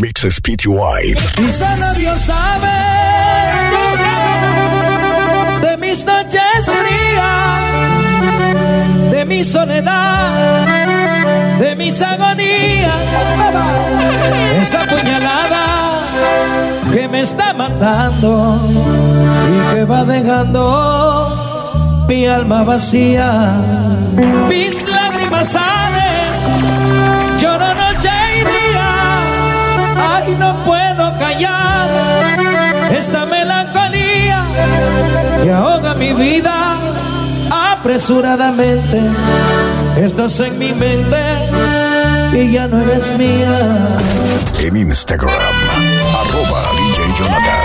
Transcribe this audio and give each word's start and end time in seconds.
Mixes 0.00 0.40
PTY. 0.40 1.14
Solo 1.52 1.92
Dios 1.94 2.18
sabe 2.20 2.68
de 5.60 5.76
mis 5.76 6.02
noches 6.06 6.64
frías, 6.64 7.60
de 9.10 9.26
mi 9.26 9.44
soledad, 9.44 10.66
de 11.58 11.76
mis 11.76 12.00
agonías. 12.00 12.94
Esa 14.62 14.86
puñalada 14.86 15.66
que 16.94 17.06
me 17.06 17.20
está 17.20 17.52
matando 17.52 18.58
y 19.52 19.74
que 19.74 19.84
va 19.84 20.04
dejando 20.04 22.06
mi 22.08 22.26
alma 22.26 22.64
vacía. 22.64 23.52
Mis 24.48 24.88
lágrimas 24.88 25.54
no 30.40 30.56
puedo 30.64 31.18
callar 31.18 31.86
esta 32.96 33.26
melancolía 33.26 34.42
que 35.42 35.52
ahoga 35.52 35.94
mi 35.94 36.12
vida 36.14 36.76
apresuradamente. 37.50 38.98
Estás 39.98 40.40
en 40.40 40.58
mi 40.58 40.72
mente 40.72 41.22
y 42.32 42.52
ya 42.52 42.66
no 42.68 42.80
eres 42.80 43.16
mía. 43.18 43.98
En 44.58 44.76
Instagram, 44.76 45.30
arroba 46.22 46.60
DJ 46.78 47.02
Jonathan 47.18 47.59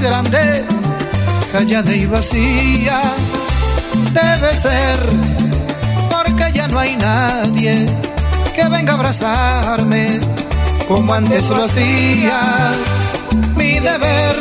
grande, 0.00 0.64
callada 1.52 1.94
y 1.94 2.06
vacía. 2.06 3.00
Debe 4.12 4.54
ser 4.54 5.00
porque 6.10 6.52
ya 6.52 6.68
no 6.68 6.78
hay 6.78 6.96
nadie 6.96 7.86
que 8.54 8.68
venga 8.68 8.92
a 8.92 8.96
abrazarme 8.96 10.20
como 10.86 11.14
antes 11.14 11.48
lo 11.50 11.64
hacía. 11.64 12.40
Mi 13.56 13.78
deber 13.78 14.36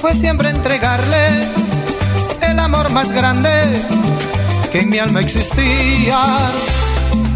fue 0.00 0.14
siempre 0.14 0.50
entregarle 0.50 1.48
el 2.42 2.58
amor 2.58 2.90
más 2.90 3.12
grande 3.12 3.50
que 4.72 4.80
en 4.80 4.90
mi 4.90 4.98
alma 4.98 5.20
existía. 5.20 6.18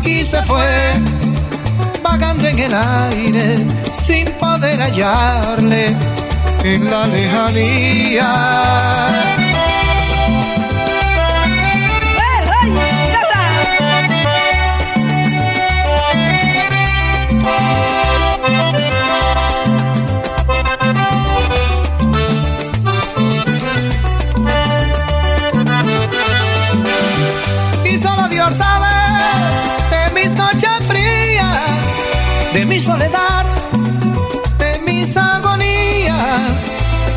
Y 0.05 0.25
se 0.25 0.43
fue 0.43 0.93
vagando 2.03 2.47
en 2.49 2.59
el 2.59 2.75
aire 2.75 3.59
sin 3.93 4.27
poder 4.33 4.81
hallarle 4.81 5.95
en 6.65 6.85
la 6.91 7.07
lejanía. 7.07 8.31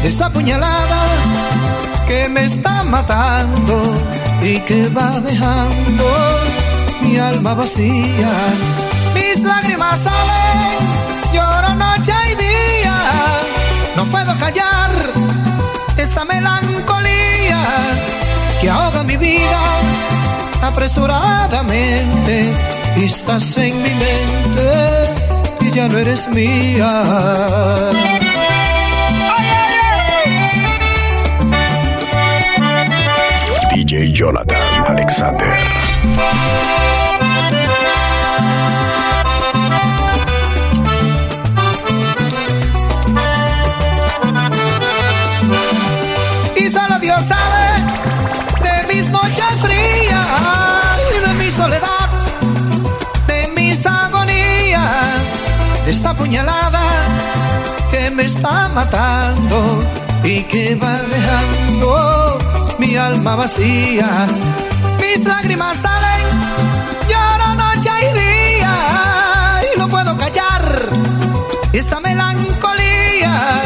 Esta 0.03 0.29
puñalada 0.29 1.01
que 2.07 2.27
me 2.29 2.43
está 2.45 2.83
matando 2.83 3.95
y 4.41 4.59
que 4.59 4.89
va 4.89 5.19
dejando 5.19 6.05
mi 7.01 7.17
alma 7.17 7.53
vacía. 7.53 8.31
Mis 9.13 9.39
lágrimas 9.41 9.99
salen, 9.99 11.33
lloro 11.33 11.73
noche 11.75 12.13
y 12.31 12.35
día, 12.35 12.97
no 13.95 14.05
puedo 14.05 14.37
callar 14.37 14.91
esta 15.97 16.25
melancolía 16.25 17.61
que 18.59 18.69
ahoga 18.69 19.03
mi 19.03 19.17
vida 19.17 19.61
apresuradamente. 20.63 22.53
Estás 22.97 23.57
en 23.57 23.75
mi 23.81 23.89
mente 23.89 24.69
y 25.61 25.71
ya 25.71 25.87
no 25.87 25.97
eres 25.97 26.27
mía. 26.29 27.03
DJ 33.93 34.11
Jonathan 34.11 34.57
Alexander. 34.87 35.53
Y 46.55 46.69
solo 46.69 46.99
Dios 46.99 47.23
sabe 47.23 47.67
de 48.63 48.95
mis 48.95 49.09
noches 49.11 49.45
frías 49.61 50.27
y 51.15 51.27
de 51.27 51.33
mi 51.35 51.51
soledad, 51.51 52.09
de 53.27 53.47
mis 53.55 53.85
agonías, 53.85 55.21
esta 55.85 56.15
puñalada 56.15 56.81
que 57.91 58.09
me 58.09 58.23
está 58.23 58.69
matando 58.69 59.83
y 60.23 60.43
que 60.45 60.73
va 60.73 60.99
dejando 60.99 62.52
mi 62.79 62.95
alma 62.95 63.35
vacía. 63.35 64.27
Mis 64.99 65.23
lágrimas 65.25 65.77
salen, 65.77 66.25
lloro 67.09 67.55
noche 67.55 67.89
y 68.01 68.13
día 68.13 68.75
y 69.73 69.79
no 69.79 69.87
puedo 69.89 70.17
callar 70.17 70.89
esta 71.71 71.99
melancolía 71.99 73.61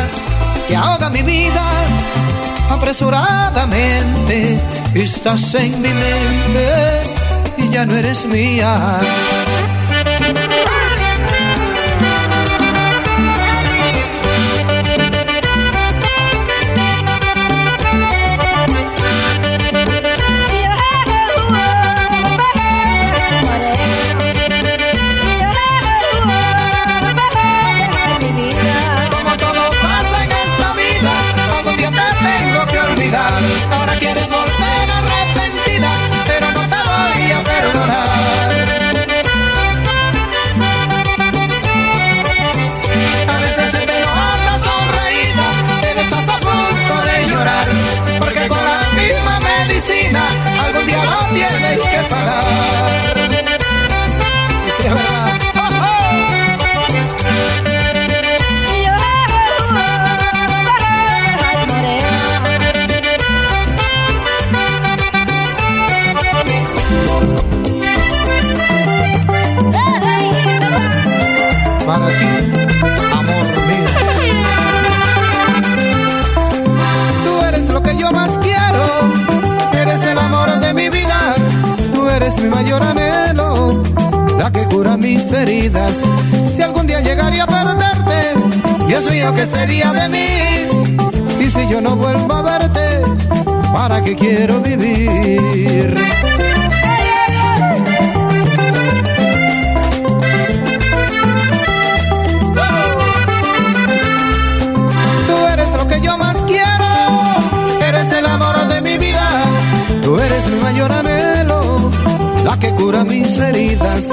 que 0.68 0.76
ahoga 0.76 1.10
mi 1.10 1.22
vida 1.22 1.64
apresuradamente. 2.70 4.60
Estás 4.94 5.54
en 5.56 5.82
mi 5.82 5.90
mente 5.90 7.04
y 7.58 7.70
ya 7.70 7.86
no 7.86 7.96
eres 7.96 8.26
mía. 8.26 9.00
Mayor 82.64 82.82
anhelo, 82.82 83.84
la 84.40 84.50
que 84.50 84.64
cura 84.64 84.98
mis 84.98 85.32
heridas. 85.32 86.02
Si 86.48 86.64
algún 86.64 86.88
día 86.88 87.02
llegaría 87.02 87.44
a 87.44 87.48
perderte, 87.48 88.20
Dios 88.88 89.08
mío, 89.12 89.32
¿qué 89.36 89.46
sería 89.46 89.92
de 89.94 90.10
mí? 90.10 90.30
Y 91.40 91.52
si 91.52 91.68
yo 91.70 91.82
no 91.82 91.96
vuelvo 91.96 92.34
a 92.34 92.42
verte, 92.42 93.04
¿para 93.72 94.04
qué 94.04 94.16
quiero 94.16 94.60
vivir? 94.62 95.94
Tú 110.08 110.18
eres 110.20 110.48
mi 110.48 110.58
mayor 110.62 110.90
anhelo, 110.94 111.17
la 112.48 112.58
que 112.58 112.70
cura 112.70 113.04
mis 113.04 113.38
heridas. 113.38 114.08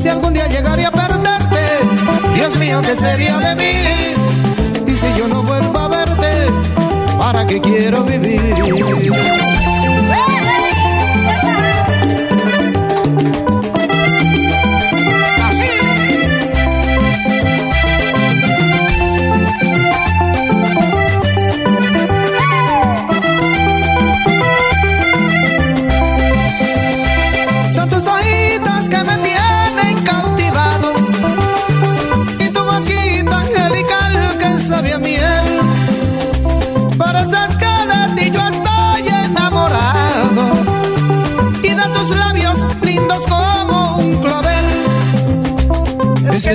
Si 0.00 0.08
algún 0.08 0.34
día 0.34 0.48
llegaría 0.48 0.88
a 0.88 0.90
perderte, 0.90 1.62
Dios 2.34 2.56
mío, 2.56 2.82
¿qué 2.82 2.96
sería 2.96 3.38
de 3.38 3.54
mí? 3.54 4.92
Y 4.92 4.96
si 4.96 5.06
yo 5.16 5.28
no 5.28 5.44
vuelvo 5.44 5.78
a 5.78 5.88
verte, 5.88 6.30
¿para 7.16 7.46
qué 7.46 7.60
quiero 7.60 8.02
vivir? 8.02 8.42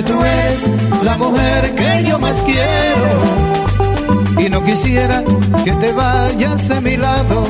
Que 0.04 0.12
tú 0.12 0.24
eres 0.24 0.70
la 1.02 1.16
mujer 1.16 1.74
que 1.74 2.04
yo 2.04 2.18
más 2.18 2.42
quiero 2.42 3.10
y 4.38 4.48
no 4.48 4.62
quisiera 4.62 5.22
que 5.64 5.72
te 5.72 5.92
vayas 5.92 6.68
de 6.68 6.80
mi 6.80 6.96
lado. 6.96 7.44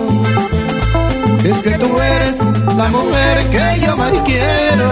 Es 1.44 1.58
que 1.62 1.78
tú 1.78 2.00
eres 2.00 2.38
la 2.76 2.88
mujer 2.88 3.50
que 3.50 3.80
yo 3.84 3.96
más 3.96 4.12
quiero 4.24 4.90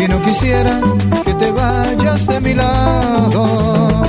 y 0.00 0.08
no 0.08 0.22
quisiera 0.22 0.80
que 1.24 1.34
te 1.34 1.50
vayas 1.52 2.26
de 2.26 2.40
mi 2.40 2.54
lado. 2.54 4.06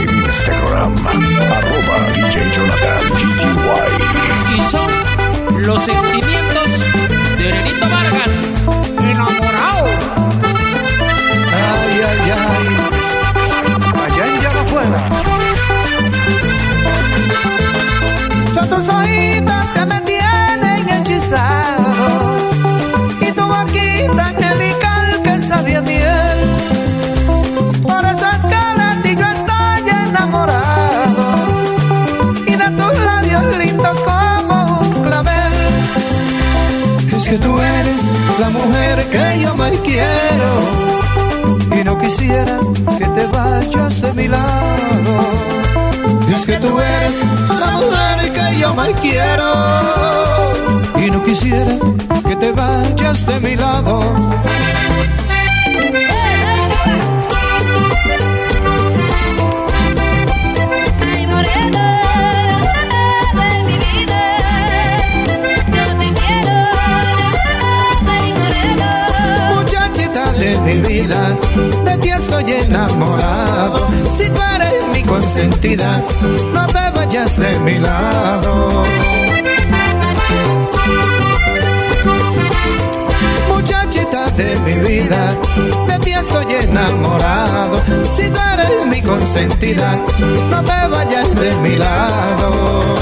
Instagram, 0.00 0.96
arroba 1.06 1.96
DJ 2.14 2.40
Jonathan 2.54 3.00
GTY. 3.18 4.58
Y 4.58 4.62
son 4.62 5.62
los 5.62 5.82
sentimientos 5.82 6.68
de 7.38 7.52
Benito 7.52 7.86
Vargas. 7.90 8.34
Enamorado 8.98 10.23
ay, 12.04 12.30
ay. 12.30 12.66
Allá 14.04 14.24
en 14.26 14.40
llama 14.42 14.60
afuera. 14.60 15.00
Son 18.52 18.68
tus 18.68 18.88
quisiera 42.16 42.60
que 42.96 43.06
te 43.06 43.26
vayas 43.26 44.00
de 44.00 44.12
mi 44.12 44.28
lado. 44.28 45.14
es 46.32 46.46
que 46.46 46.56
tú 46.58 46.78
eres 46.78 47.22
la 47.48 47.72
mujer 47.78 48.32
que 48.32 48.60
yo 48.60 48.74
más 48.74 48.90
quiero 49.00 49.52
y 51.04 51.10
no 51.10 51.24
quisiera 51.24 51.76
que 52.26 52.36
te 52.36 52.52
vayas 52.52 53.26
de 53.26 53.40
mi 53.40 53.56
lado. 53.56 54.00
De 71.06 71.98
ti 72.00 72.08
estoy 72.08 72.50
enamorado. 72.50 73.88
Si 74.10 74.28
tú 74.30 74.40
eres 74.54 74.88
mi 74.92 75.02
consentida, 75.02 76.02
no 76.52 76.66
te 76.66 76.90
vayas 76.94 77.38
de 77.38 77.58
mi 77.60 77.78
lado. 77.78 78.84
Muchachita 83.48 84.30
de 84.30 84.58
mi 84.60 84.72
vida, 84.88 85.36
de 85.88 85.98
ti 85.98 86.12
estoy 86.12 86.46
enamorado. 86.62 87.82
Si 88.04 88.30
tú 88.30 88.40
eres 88.54 88.86
mi 88.86 89.02
consentida, 89.02 89.94
no 90.50 90.62
te 90.62 90.88
vayas 90.88 91.34
de 91.34 91.54
mi 91.56 91.76
lado. 91.76 92.96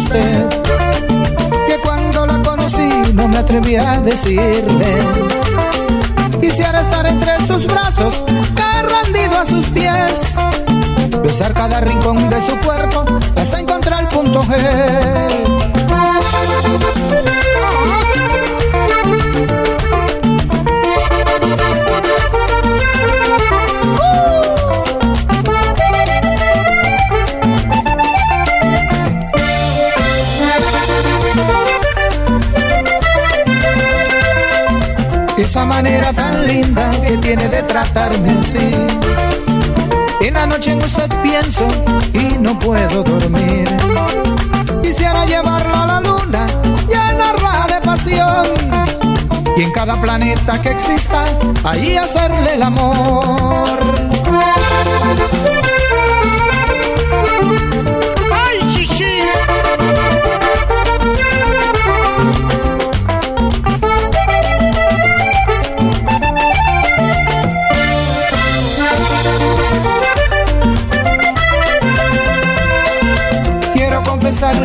Usted. 0.00 0.48
Que 1.66 1.76
cuando 1.82 2.26
la 2.26 2.42
conocí 2.42 2.88
no 3.14 3.28
me 3.28 3.38
atreví 3.38 3.76
a 3.76 4.00
decirle. 4.00 4.92
Quisiera 6.40 6.80
estar 6.80 7.06
entre 7.06 7.38
sus 7.46 7.66
brazos, 7.66 8.14
rendido 8.94 9.38
a 9.38 9.44
sus 9.44 9.66
pies. 9.66 10.22
Besar 11.22 11.52
cada 11.54 11.80
rincón 11.80 12.30
de 12.30 12.40
su 12.40 12.56
cuerpo 12.58 13.04
hasta 13.36 13.60
encontrar 13.60 14.00
el 14.00 14.08
punto 14.08 14.42
G. 14.42 15.09
manera 35.70 36.12
tan 36.12 36.46
linda 36.46 36.90
que 37.04 37.16
tiene 37.18 37.48
de 37.48 37.62
tratarme 37.62 38.30
así. 38.30 38.68
En 40.20 40.34
la 40.34 40.46
noche 40.46 40.72
en 40.72 40.82
usted 40.82 41.10
pienso 41.22 41.66
y 42.12 42.38
no 42.38 42.58
puedo 42.58 43.02
dormir. 43.02 43.64
Quisiera 44.82 45.24
llevarla 45.24 45.82
a 45.82 45.86
la 45.86 46.00
luna, 46.00 46.46
llenarla 46.92 47.66
de 47.72 47.80
pasión 47.80 48.60
cada 49.72 49.98
planeta 50.00 50.60
que 50.60 50.70
exista, 50.70 51.24
ahí 51.64 51.96
hacerle 51.96 52.54
el 52.54 52.62
amor. 52.62 53.78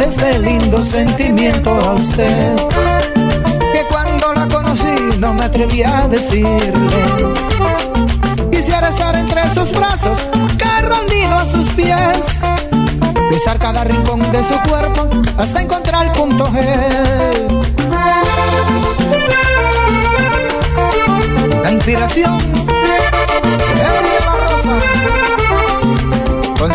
Este 0.02 0.40
lindo 0.40 0.84
sentimiento 0.84 1.72
a 1.72 1.94
usted 1.94 2.76
no 5.20 5.34
me 5.34 5.46
atreví 5.46 5.82
a 5.84 6.08
decirle. 6.08 7.04
Quisiera 8.52 8.90
estar 8.90 9.16
entre 9.16 9.42
sus 9.54 9.72
brazos, 9.72 10.20
caer 10.58 10.90
rendido 10.90 11.34
a 11.34 11.46
sus 11.46 11.70
pies, 11.72 12.20
pisar 13.30 13.58
cada 13.58 13.84
rincón 13.84 14.20
de 14.32 14.44
su 14.44 14.60
cuerpo 14.70 15.08
hasta 15.38 15.62
encontrar 15.62 16.06
el 16.06 16.12
punto 16.12 16.48
G. 16.48 16.62
La 21.64 21.72
inspiración 21.72 22.38
de 22.38 23.84
la 23.84 24.34
Rosa, 24.44 24.80
con 26.60 26.72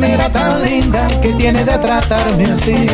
manera 0.00 0.30
tan 0.30 0.62
linda 0.62 1.06
que 1.20 1.34
tiene 1.34 1.62
de 1.62 1.76
tratarme 1.76 2.44
así. 2.44 2.86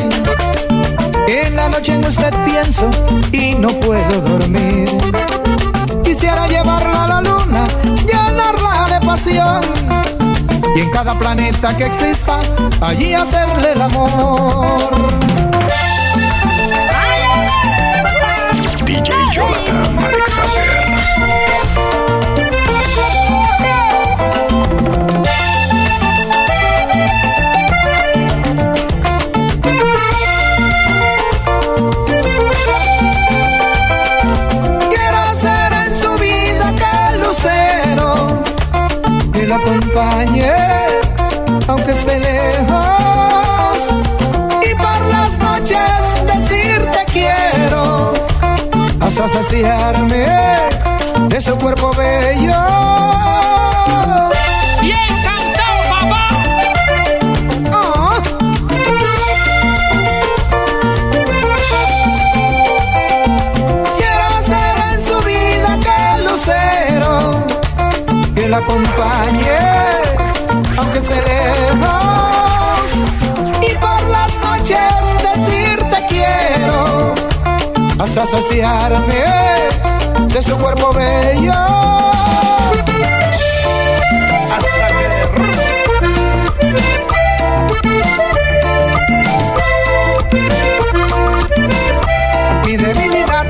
En 1.28 1.54
la 1.54 1.68
noche 1.68 1.94
en 1.94 2.04
usted 2.04 2.34
pienso 2.44 2.90
y 3.30 3.54
no 3.54 3.68
puedo 3.68 4.20
dormir. 4.22 4.88
Quisiera 6.02 6.48
llevarla 6.48 7.04
a 7.04 7.08
la 7.08 7.20
luna, 7.20 7.64
llenarla 8.10 8.98
de 8.98 9.06
pasión. 9.06 9.60
Y 10.74 10.80
en 10.80 10.90
cada 10.90 11.16
planeta 11.16 11.76
que 11.76 11.86
exista, 11.86 12.40
allí 12.80 13.14
hacerle 13.14 13.72
el 13.72 13.82
amor. 13.82 14.90
DJ 18.84 19.12
Jonathan 19.32 19.98
Alexander. 19.98 20.75
Saciarme 49.56 50.26
de 51.28 51.40
su 51.40 51.56
cuerpo 51.56 51.90
bello. 51.96 52.60
Bien 54.82 55.14
cantado, 55.24 55.80
papá. 55.88 56.28
Quiero 63.96 64.28
ser 64.44 64.76
en 64.92 64.98
su 65.06 65.16
vida 65.24 65.78
que 65.86 65.98
lucero 66.24 67.12
que 68.34 68.48
la 68.48 68.58
acompañe 68.58 69.58
aunque 70.76 70.98
esté 70.98 71.22
lejos. 71.22 72.15
Hasta 78.18 78.38
saciarme 78.38 79.24
de 80.28 80.42
su 80.42 80.56
cuerpo 80.56 80.90
bello. 80.92 81.52
Hasta 84.56 84.86
que 84.88 85.06
Mi 92.64 92.76
debilidad 92.76 93.46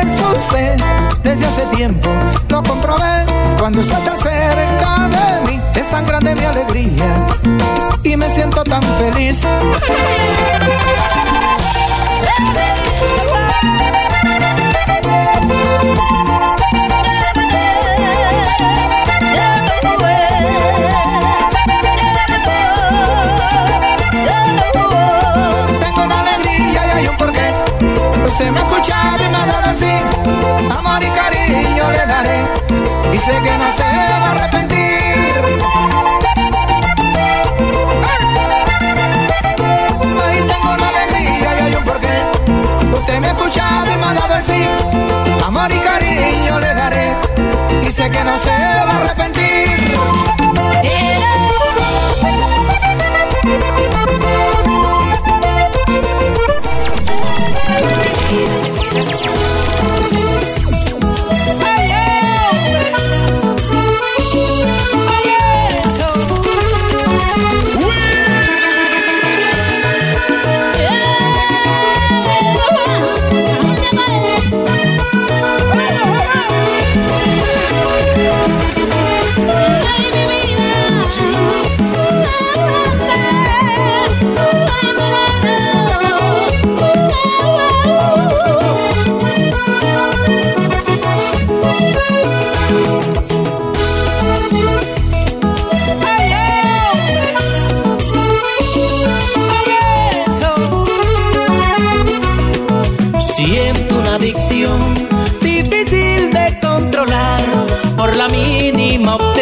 es 0.00 0.20
usted, 0.36 0.76
desde 1.24 1.46
hace 1.46 1.66
tiempo 1.74 2.10
lo 2.48 2.62
comprobé 2.62 3.26
cuando 3.58 3.80
está 3.80 3.98
cerca 4.16 5.08
de 5.08 5.50
mí 5.50 5.60
es 5.74 5.90
tan 5.90 6.06
grande 6.06 6.36
mi 6.36 6.44
alegría 6.44 7.26
y 8.04 8.16
me 8.16 8.28
siento 8.32 8.62
tan 8.62 8.82
feliz. 8.82 9.40
Y 33.14 33.16
sé 33.16 33.30
que 33.30 33.58
no 33.58 33.70
se 33.76 33.82
va 33.84 34.26
a 34.26 34.30
arrepentir. 34.32 34.84
Usted 42.92 43.20
me 43.20 43.26
ha 43.28 43.30
escuchado 43.30 43.92
y 43.92 43.96
me 43.96 44.04
ha 44.04 44.14
dado 44.14 44.34
el 44.34 44.42
sí. 44.42 44.66
Amor 45.44 45.70
y 45.70 45.78
cariño 45.78 46.58
le 46.58 46.74
daré. 46.74 47.12
Y 47.86 47.90
sé 47.92 48.10
que 48.10 48.24
no 48.24 48.36
se 48.36 48.50
va 48.50 48.90
a 48.90 48.96
arrepentir. 48.96 49.34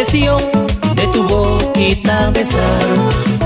De 0.02 1.06
tu 1.12 1.22
boquita 1.28 2.30
besar. 2.30 2.82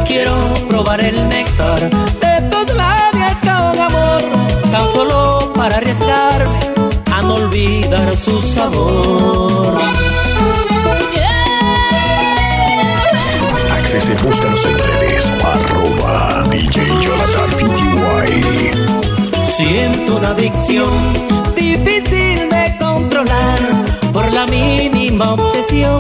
Quiero 0.07 0.33
probar 0.71 1.03
el 1.03 1.29
néctar 1.29 1.91
de 1.91 2.49
tus 2.51 2.75
labios 2.75 3.35
con 3.43 3.79
amor, 3.79 4.23
tan 4.73 4.91
solo 4.91 5.53
para 5.55 5.77
arriesgarme 5.77 6.59
a 7.13 7.21
no 7.21 7.35
olvidar 7.35 8.17
su 8.17 8.41
sabor. 8.41 9.77
Accese, 13.79 14.15
búscanos 14.15 14.65
en 14.65 14.79
redes, 14.79 15.31
arroba 15.45 16.43
DJ 16.51 16.87
Jonathan 17.03 17.51
Siento 19.45 20.17
una 20.17 20.31
adicción 20.31 20.91
difícil 21.55 22.49
de 22.49 22.77
controlar 22.79 23.59
por 24.15 24.33
la 24.33 24.47
mínima 24.47 25.35
obsesión 25.35 25.99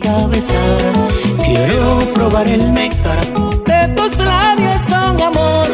besar, 0.00 0.80
quiero 1.44 2.12
probar 2.14 2.48
el 2.48 2.72
néctar 2.72 3.24
de 3.64 3.88
tus 3.94 4.18
labios 4.18 4.84
con 4.86 5.20
amor, 5.22 5.68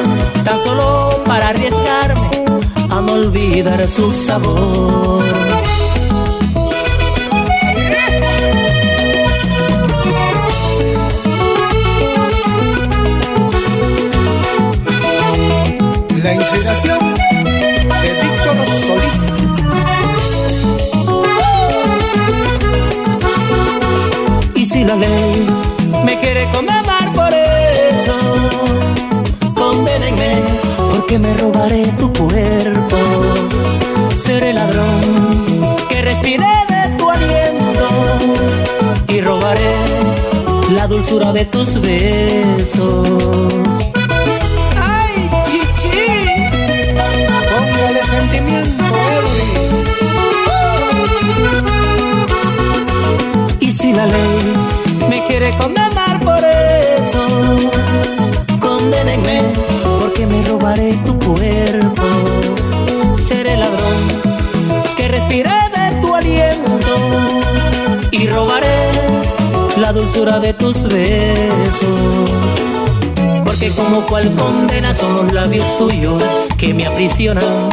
tan 0.45 0.61
solo 0.63 1.23
para 1.27 1.49
arriesgarme 1.49 2.45
a 2.91 3.01
no 3.01 3.13
olvidar 3.13 3.89
su 3.89 4.13
sabor. 4.13 5.25
La 16.23 16.35
inspiración 16.35 17.10
me 26.05 26.19
quiere 26.19 26.45
condenar 26.53 27.13
por 27.15 27.33
eso, 27.33 28.17
condenenme 29.55 30.43
porque 30.91 31.19
me 31.19 31.35
robaré 31.35 31.87
tu 31.99 32.13
cuerpo. 32.13 32.97
Seré 34.11 34.53
ladrón 34.53 35.01
que 35.89 36.03
respire 36.03 36.47
de 36.69 36.97
tu 36.99 37.09
aliento 37.09 37.89
y 39.09 39.21
robaré 39.21 39.75
la 40.75 40.87
dulzura 40.87 41.33
de 41.33 41.47
tus 41.47 41.81
besos. 41.81 43.09
¡Ay, 44.81 45.31
chichi! 45.45 45.91
Póngale 47.51 48.03
sentimiento, 48.05 48.85
Y 53.61 53.73
si 53.73 53.93
la 53.93 54.07
ley 54.07 54.40
condenar 55.59 56.21
por 56.21 56.43
eso, 56.45 57.27
condenenme 58.61 59.43
porque 59.99 60.27
me 60.27 60.43
robaré 60.45 60.95
tu 61.05 61.19
cuerpo. 61.19 62.03
Seré 63.23 63.57
ladrón 63.57 64.21
que 64.97 65.09
respire 65.09 65.51
de 65.51 66.01
tu 66.01 66.15
aliento 66.15 66.89
y 68.11 68.27
robaré 68.27 68.91
la 69.77 69.93
dulzura 69.93 70.41
de 70.41 70.53
tus 70.55 70.85
besos. 70.85 72.31
Porque 73.45 73.71
como 73.71 74.01
cual 74.07 74.31
condena 74.35 74.95
son 74.95 75.15
los 75.15 75.33
labios 75.33 75.67
tuyos 75.79 76.23
que 76.57 76.73
me 76.73 76.87
aprisionan. 76.87 77.69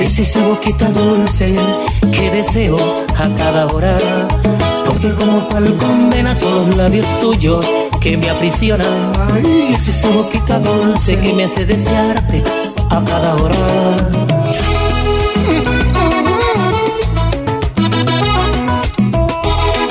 Es 0.00 0.18
esa 0.18 0.46
boquita 0.46 0.88
dulce 0.90 1.56
que 2.12 2.30
deseo 2.30 2.76
a 3.16 3.28
cada 3.36 3.66
hora. 3.66 3.96
Porque 5.04 5.22
como 5.22 5.46
cual 5.48 5.76
condena 5.76 6.34
son 6.34 6.54
los 6.54 6.76
labios 6.78 7.06
tuyos 7.20 7.66
que 8.00 8.16
me 8.16 8.30
aprisionan. 8.30 9.12
Es 9.70 9.86
esa 9.86 10.08
boquita 10.08 10.58
dulce 10.58 11.18
que 11.18 11.34
me 11.34 11.44
hace 11.44 11.66
desearte 11.66 12.42
a 12.88 13.04
cada 13.04 13.34
hora. 13.34 13.54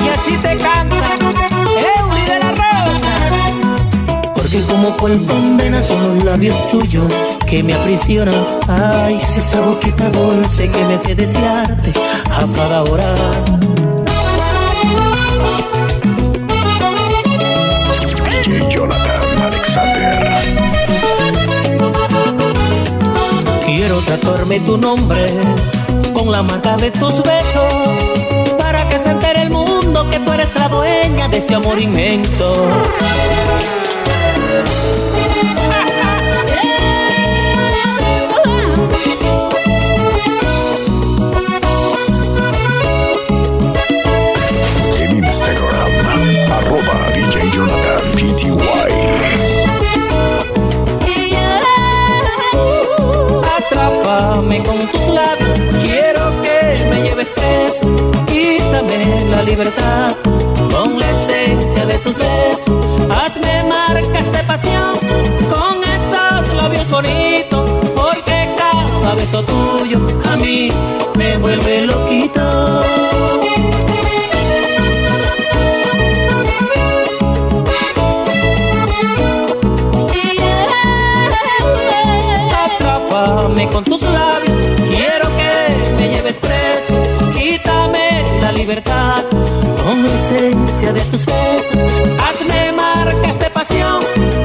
Y 0.04 0.08
así 0.08 0.32
te 0.42 0.56
canta 0.56 1.04
Eury 1.96 2.22
de 2.26 2.38
la 2.40 2.50
Rosa. 2.50 3.14
Porque 4.34 4.60
como 4.62 4.96
cual 4.96 5.24
condena 5.26 5.80
son 5.84 6.02
los 6.02 6.24
labios 6.24 6.70
tuyos 6.72 7.06
que 7.46 7.62
me 7.62 7.74
aprisionan. 7.74 8.44
Ay, 8.66 9.20
es 9.22 9.36
esa 9.36 9.60
boquita 9.60 10.10
dulce 10.10 10.68
que 10.68 10.84
me 10.86 10.94
hace 10.94 11.14
desearte 11.14 11.92
a 12.32 12.50
cada 12.52 12.82
hora. 12.82 13.14
Tatuarme 24.16 24.60
tu 24.60 24.76
nombre 24.78 25.18
con 26.12 26.30
la 26.30 26.40
marca 26.42 26.76
de 26.76 26.92
tus 26.92 27.20
besos 27.20 27.74
para 28.56 28.88
que 28.88 28.98
se 29.00 29.10
entere 29.10 29.42
el 29.42 29.50
mundo 29.50 30.08
que 30.08 30.20
tú 30.20 30.32
eres 30.32 30.54
la 30.54 30.68
dueña 30.68 31.28
de 31.28 31.38
este 31.38 31.54
amor 31.56 31.80
inmenso. 31.80 32.68
Quítame 58.26 59.24
la 59.30 59.42
libertad 59.42 60.16
con 60.72 60.98
la 60.98 61.10
esencia 61.12 61.86
de 61.86 61.98
tus 61.98 62.16
besos. 62.16 62.86
Hazme 63.10 63.64
marcas 63.64 64.32
de 64.32 64.38
pasión 64.44 64.94
con 65.48 65.74
esos 65.96 66.54
labios 66.56 66.88
bonitos, 66.90 67.70
porque 67.94 68.54
cada 68.56 69.14
beso 69.14 69.42
tuyo 69.42 69.98
a 70.32 70.36
mí 70.36 70.70
me 71.16 71.36
vuelve 71.38 71.82
loquito. 71.82 72.03
De 90.92 91.00
tus 91.02 91.24
besos. 91.24 91.78
Hazme 92.20 92.72
marcas 92.72 93.38
de 93.38 93.48
pasión 93.50 94.00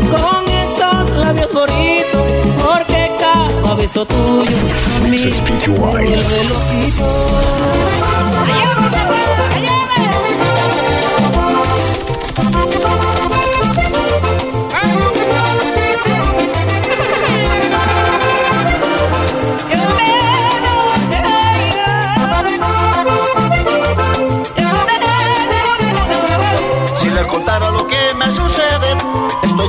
con 0.09 0.45
esos 0.47 1.09
labios 1.17 1.51
bonitos, 1.51 2.31
porque 2.63 3.11
cada 3.19 3.73
beso 3.75 4.05
tuyo 4.05 4.55
a 5.03 5.07
mí 5.07 5.17
This 5.17 5.41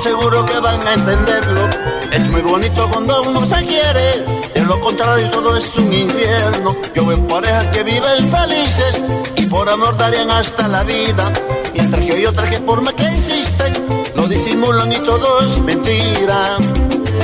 seguro 0.03 0.45
que 0.47 0.59
van 0.59 0.87
a 0.87 0.95
entenderlo. 0.95 1.69
Es 2.11 2.27
muy 2.29 2.41
bonito 2.41 2.89
cuando 2.91 3.23
uno 3.23 3.45
se 3.45 3.65
quiere, 3.65 4.25
de 4.55 4.63
lo 4.67 4.81
contrario 4.81 5.31
todo 5.31 5.57
es 5.57 5.77
un 5.77 5.93
infierno. 5.93 6.75
Yo 6.95 7.07
veo 7.07 7.27
parejas 7.27 7.67
que 7.69 7.83
viven 7.83 8.31
felices 8.31 9.03
y 9.37 9.47
por 9.47 9.69
amor 9.69 9.97
darían 9.97 10.31
hasta 10.31 10.69
la 10.69 10.83
vida. 10.85 11.31
Mientras 11.75 12.03
que 12.03 12.13
hay 12.13 12.27
otras 12.27 12.49
que 12.49 12.59
por 12.61 12.83
que 12.95 13.05
insisten, 13.05 13.73
lo 14.15 14.27
disimulan 14.27 14.93
y 14.93 14.99
todo 15.01 15.41
es 15.41 15.59
mentira. 15.61 16.59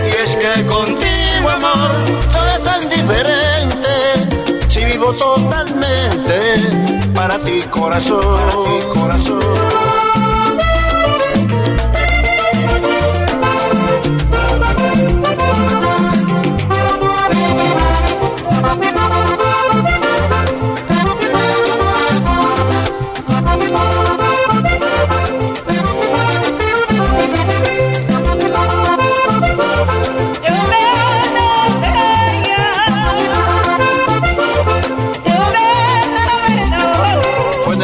Y 0.04 0.24
es 0.24 0.36
que 0.36 0.66
contigo, 0.66 1.48
amor, 1.48 1.90
todo 2.32 2.50
es 2.56 2.64
tan 2.64 2.80
diferente. 2.88 4.68
Si 4.68 4.84
vivo 4.84 5.12
totalmente 5.14 7.10
para 7.14 7.38
ti, 7.38 7.60
corazón, 7.70 8.20
para 8.20 8.62
ti, 8.64 8.98
corazón. 8.98 9.85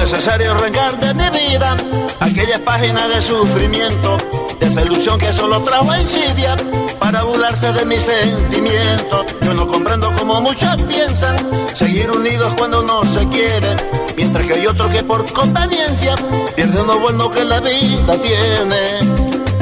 Necesario 0.02 0.50
arrancar 0.50 0.98
de 0.98 1.14
mi 1.14 1.46
vida 1.46 1.76
aquella 2.18 2.58
página 2.64 3.06
de 3.06 3.22
sufrimiento, 3.22 4.16
desilusión 4.58 5.16
que 5.16 5.32
solo 5.32 5.62
trajo 5.62 5.94
insidia 5.94 6.56
para 6.98 7.22
burlarse 7.22 7.72
de 7.72 7.84
mis 7.84 8.00
sentimientos. 8.00 9.26
Yo 9.42 9.54
no 9.54 9.68
comprendo 9.68 10.12
cómo 10.18 10.40
muchos 10.40 10.82
piensan 10.82 11.36
seguir 11.76 12.10
unidos 12.10 12.52
cuando 12.58 12.82
no 12.82 13.04
se 13.04 13.28
quiere. 13.28 13.76
mientras 14.16 14.44
que 14.44 14.54
hay 14.54 14.66
otro 14.66 14.90
que 14.90 15.04
por 15.04 15.32
conveniencia 15.32 16.16
pierde 16.56 16.82
lo 16.82 16.98
bueno 16.98 17.30
que 17.30 17.44
la 17.44 17.60
vida 17.60 18.16
tiene. 18.16 18.82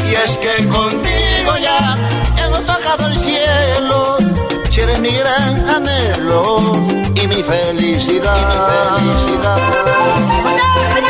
Y 0.08 0.14
es 0.24 0.38
que 0.38 0.66
contigo 0.68 1.58
ya 1.60 1.98
hemos 2.38 2.66
bajado 2.66 3.08
el 3.08 3.18
cielo, 3.18 4.16
si 4.70 4.80
eres 4.80 5.00
mi 5.00 5.10
gran 5.10 5.68
anhelo 5.68 6.72
y 7.14 7.26
mi 7.26 7.42
felicidad. 7.42 8.98
Y 8.98 9.04
mi 9.04 9.12
felicidad. 9.12 11.09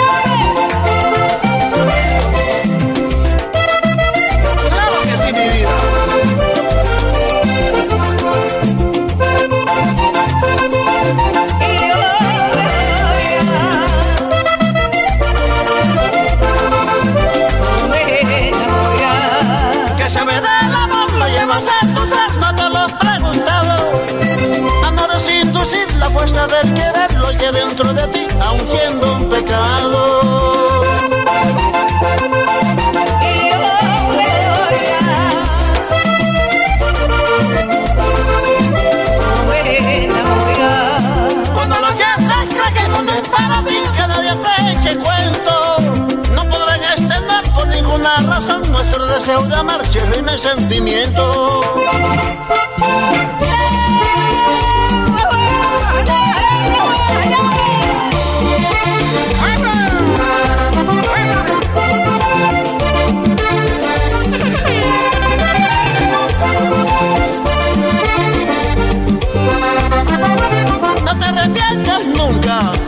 Nuestro 49.31 49.43
deseo 49.43 49.49
de 49.49 49.55
amar 49.55 49.87
si 49.87 49.99
es 49.99 50.23
mi 50.23 50.38
sentimiento. 50.38 51.61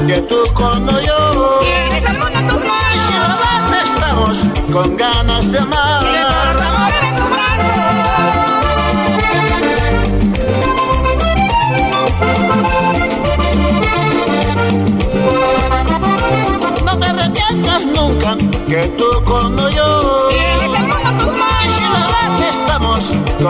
que 0.07 0.21
tú 0.23 0.37
como 0.53 0.91
yo. 1.01 1.61
Tienes 1.61 2.11
el 2.11 2.19
mundo 2.19 2.39
en 2.41 2.49
tus 2.49 2.59
manos. 2.59 2.95
Y 2.95 2.99
si 3.07 3.15
lo 3.15 3.29
das, 3.43 3.73
estamos 3.85 4.39
con 4.73 4.97
ganas 4.97 5.53
de 5.53 5.59
amar. 5.59 6.02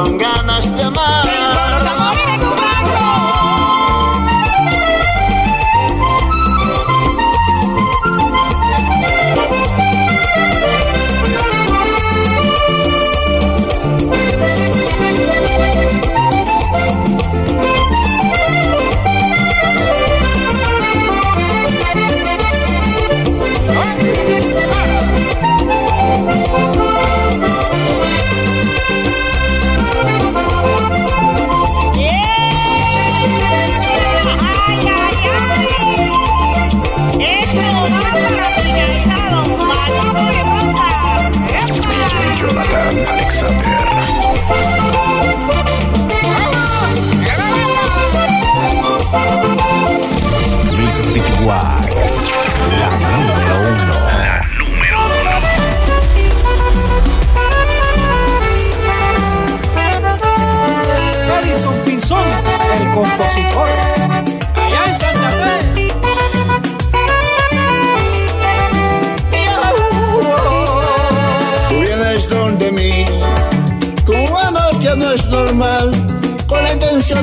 Con 0.05 0.32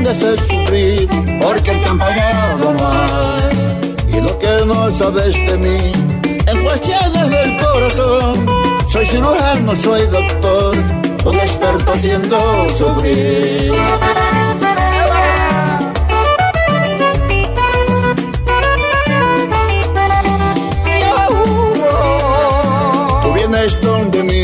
de 0.03 0.09
hacer 0.09 0.39
sufrir, 0.39 1.07
porque 1.41 1.71
te 1.71 1.85
han 1.85 1.97
pagado 1.97 2.73
mal. 2.73 3.95
Y 4.11 4.21
lo 4.21 4.37
que 4.39 4.65
no 4.65 4.89
sabes 4.89 5.35
de 5.35 5.57
mí, 5.57 5.91
en 6.47 6.63
cuestiones 6.63 7.29
del 7.29 7.57
corazón, 7.57 8.45
soy 8.91 9.05
cirujano, 9.05 9.75
soy 9.75 10.07
doctor, 10.07 10.75
un 11.25 11.35
experto 11.35 11.91
haciendo 11.91 12.69
sufrir. 12.77 13.71
Tú 23.23 23.33
vienes 23.33 23.81
donde 23.81 24.23
mí, 24.23 24.43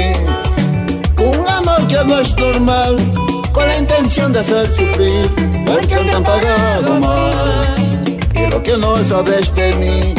un 1.24 1.48
amor 1.48 1.88
que 1.88 2.04
no 2.06 2.20
es 2.20 2.36
normal, 2.38 2.96
con 3.52 3.68
la 3.68 3.78
intención 3.78 4.32
de 4.34 4.40
hacer 4.40 4.68
sufrir, 4.68 4.85
sabes 9.06 9.54
de 9.54 9.72
mí, 9.76 10.14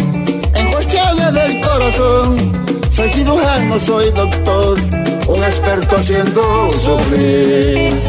en 0.55 0.71
cuestiones 0.71 1.35
del 1.35 1.61
corazón, 1.61 2.53
soy 2.91 3.09
cirujano, 3.11 3.81
soy 3.81 4.13
doctor, 4.13 4.79
un 5.27 5.43
experto 5.43 5.97
haciendo 5.97 6.71
sufrir. 6.71 8.01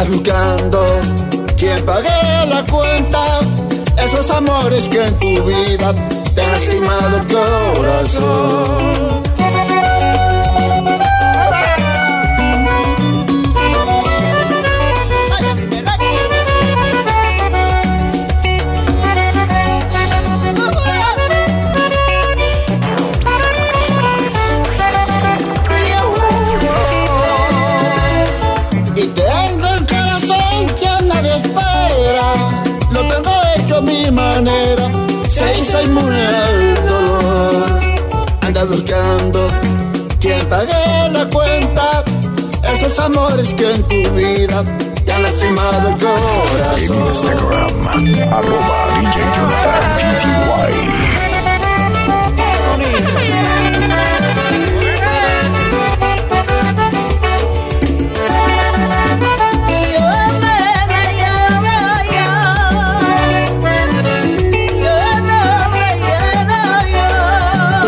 Andas 0.00 0.16
buscando 0.16 0.86
quien 1.58 1.84
pague 1.84 2.08
la 2.46 2.64
cuenta, 2.64 3.40
esos 4.02 4.30
amores 4.30 4.88
que 4.88 5.04
en 5.04 5.18
tu 5.18 5.44
vida 5.44 5.92
te 6.34 6.42
han 6.42 6.52
lastimado 6.52 7.16
el 7.18 7.26
corazón. 7.76 9.29
Amores 43.40 43.54
que 43.54 43.70
en 43.70 43.82
tu 43.84 44.10
vida 44.12 44.64
te 45.04 45.12
han 45.12 45.22
lastimado 45.22 45.88
el 45.88 45.94
En 45.94 46.00
corazón. 46.00 47.06
Instagram, 47.06 47.88
arroba 48.32 48.76
DJ 49.00 49.20
Jonathan 49.36 49.82
PTY. 49.96 50.72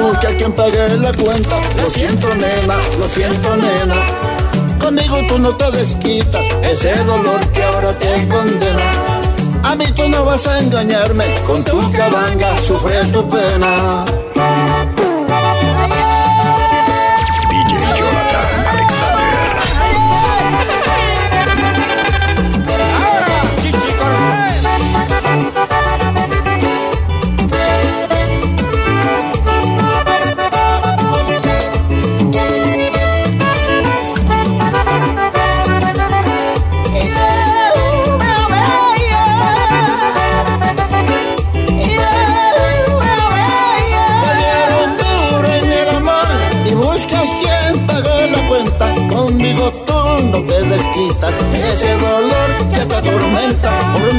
Busca 0.01 0.29
a 0.29 0.37
quien 0.37 0.53
pague 0.53 0.97
la 0.99 1.13
cuenta. 1.13 1.57
Lo 1.77 1.91
siento, 1.91 2.35
nena, 2.35 2.77
lo 2.99 3.09
siento, 3.09 3.57
nena. 3.57 4.32
Conmigo 4.95 5.17
tú 5.27 5.39
no 5.39 5.57
te 5.57 5.71
desquitas 5.71 6.47
ese 6.63 6.95
dolor 7.05 7.41
que 7.55 7.63
ahora 7.63 7.99
te 7.99 8.29
condena. 8.29 9.23
A 9.63 9.75
mí 9.75 9.87
tú 9.97 10.07
no 10.07 10.27
vas 10.27 10.47
a 10.47 10.59
engañarme, 10.59 11.25
con 11.47 11.65
tu 11.65 11.91
cabanga 11.93 12.55
sufres 12.59 13.11
tu 13.11 13.27
pena. 13.27 14.05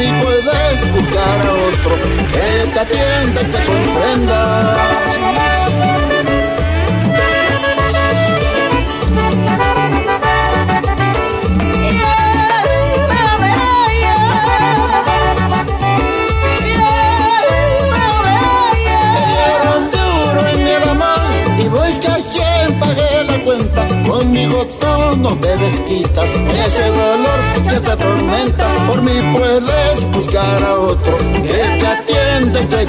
Mí 0.04 0.22
puedes 0.22 0.92
buscar 0.92 1.48
a 1.48 1.54
otro 1.54 1.96
que 2.32 2.68
te 2.74 2.80
atienda 2.80 3.42
y 3.42 3.46
te 3.46 3.66
comprenda. 3.66 5.63
Tú 24.80 25.18
no 25.18 25.36
te 25.38 25.58
desquitas 25.58 26.30
ese 26.66 26.88
dolor 26.90 27.40
que 27.70 27.80
te 27.80 27.92
atormenta. 27.92 28.66
Por 28.88 29.02
mí 29.02 29.38
puedes 29.38 30.12
buscar 30.12 30.64
a 30.64 30.76
otro 30.76 31.18
que 31.18 31.78
te 31.80 31.88
atienda 31.88 32.62
y 32.62 32.66
te. 32.68 32.84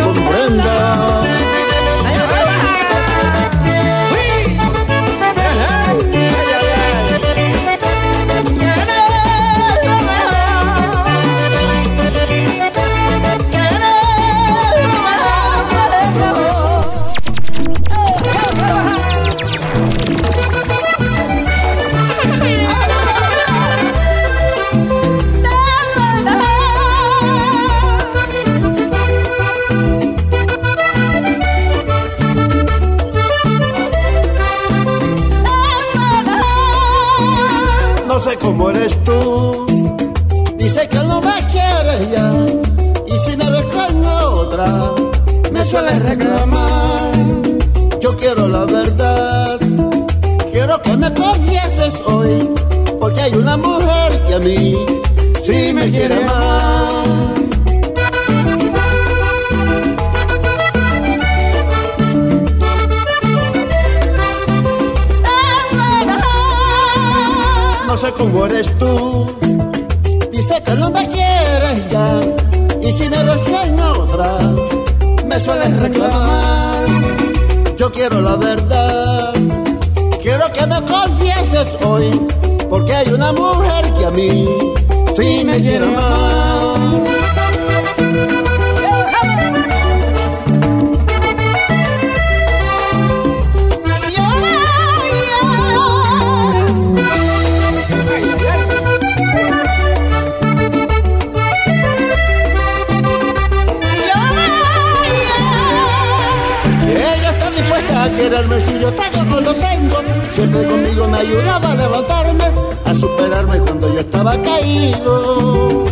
Quererme 108.45 108.61
si 108.67 108.81
yo 108.81 108.93
tengo 108.93 109.37
o 109.37 109.41
lo 109.41 109.55
tengo. 109.55 109.97
Siempre 110.33 110.65
conmigo 110.65 111.09
me 111.09 111.19
ha 111.19 111.21
ayudado 111.21 111.69
a 111.69 111.75
levantarme, 111.75 112.45
a 112.85 112.95
superarme 112.95 113.59
cuando 113.59 113.93
yo 113.93 114.01
estaba 114.01 114.37
caído. 114.43 115.85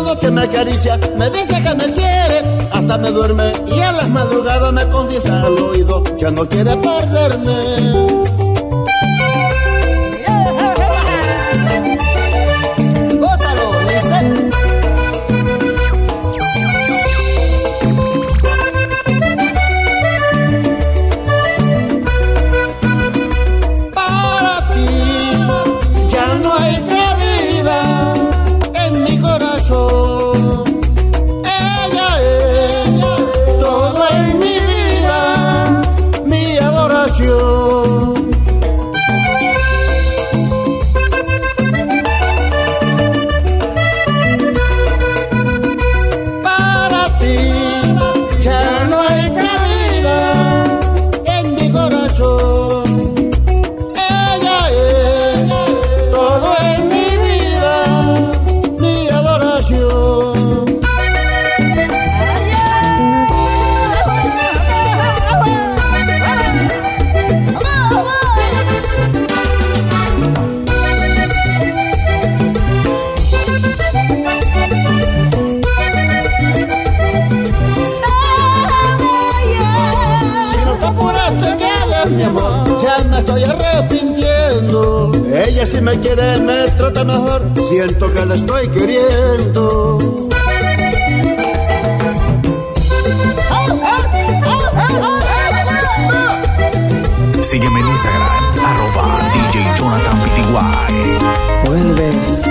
Noche 0.00 0.30
me 0.30 0.42
acaricia, 0.42 0.98
me 1.16 1.30
dice 1.30 1.62
que 1.62 1.74
me 1.74 1.84
quiere, 1.92 2.42
hasta 2.72 2.98
me 2.98 3.10
duerme 3.12 3.52
y 3.66 3.80
a 3.80 3.92
las 3.92 4.08
madrugadas 4.08 4.72
me 4.72 4.88
confiesa 4.88 5.40
al 5.40 5.56
oído 5.56 6.02
que 6.02 6.30
no 6.32 6.48
quiere 6.48 6.74
perderme. 6.78 8.29
Si 85.80 85.84
me 85.86 85.98
quiere 86.00 86.38
me 86.40 86.68
trata 86.76 87.04
mejor, 87.04 87.42
siento 87.68 88.12
que 88.12 88.26
la 88.26 88.34
estoy 88.34 88.68
queriendo. 88.68 89.98
Sígueme 97.40 97.80
en 97.80 97.88
Instagram, 97.88 98.44
arroba 98.70 99.04
DJ 99.32 99.78
Jonathan 99.78 100.18
PTY. 100.22 100.48
Vuelves 101.64 102.42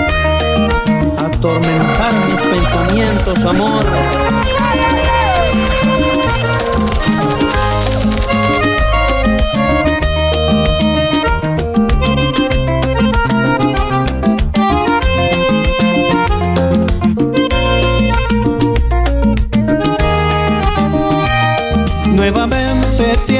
a 1.16 1.26
atormentar 1.26 2.12
mis 2.28 2.40
pensamientos, 2.40 3.44
amor. 3.44 3.84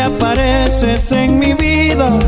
Apareces 0.00 1.12
en 1.12 1.38
mi 1.38 1.52
vida. 1.52 2.18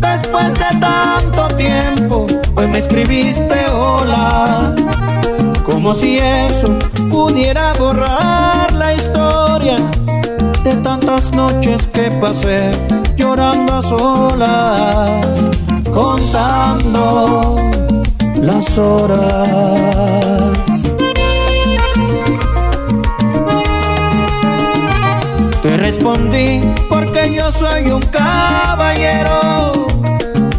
Después 0.00 0.54
de 0.54 0.80
tanto 0.80 1.48
tiempo, 1.56 2.26
hoy 2.54 2.66
me 2.68 2.78
escribiste 2.78 3.66
hola. 3.72 4.74
Como 5.64 5.92
si 5.92 6.18
eso 6.18 6.78
pudiera 7.10 7.72
borrar 7.74 8.72
la 8.72 8.94
historia 8.94 9.76
de 10.62 10.74
tantas 10.82 11.32
noches 11.32 11.86
que 11.88 12.10
pasé 12.20 12.70
llorando 13.16 13.74
a 13.74 13.82
solas, 13.82 15.26
contando 15.92 17.56
las 18.40 18.78
horas. 18.78 20.69
Respondí 26.00 26.60
porque 26.88 27.34
yo 27.34 27.50
soy 27.50 27.90
un 27.90 28.00
caballero. 28.00 29.72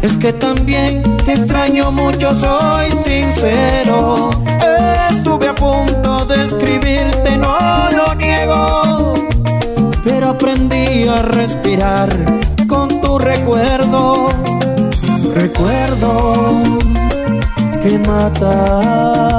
Es 0.00 0.16
que 0.16 0.32
también 0.32 1.02
te 1.24 1.32
extraño 1.32 1.90
mucho, 1.90 2.32
soy 2.32 2.92
sincero. 2.92 4.30
Estuve 5.10 5.48
a 5.48 5.54
punto 5.54 6.24
de 6.26 6.44
escribirte, 6.44 7.36
no 7.38 7.58
lo 7.90 8.14
niego. 8.14 9.14
Pero 10.04 10.30
aprendí 10.30 11.08
a 11.08 11.22
respirar 11.22 12.08
con 12.68 13.00
tu 13.00 13.18
recuerdo. 13.18 14.28
Recuerdo 15.34 16.62
que 17.82 17.98
mata. 17.98 19.32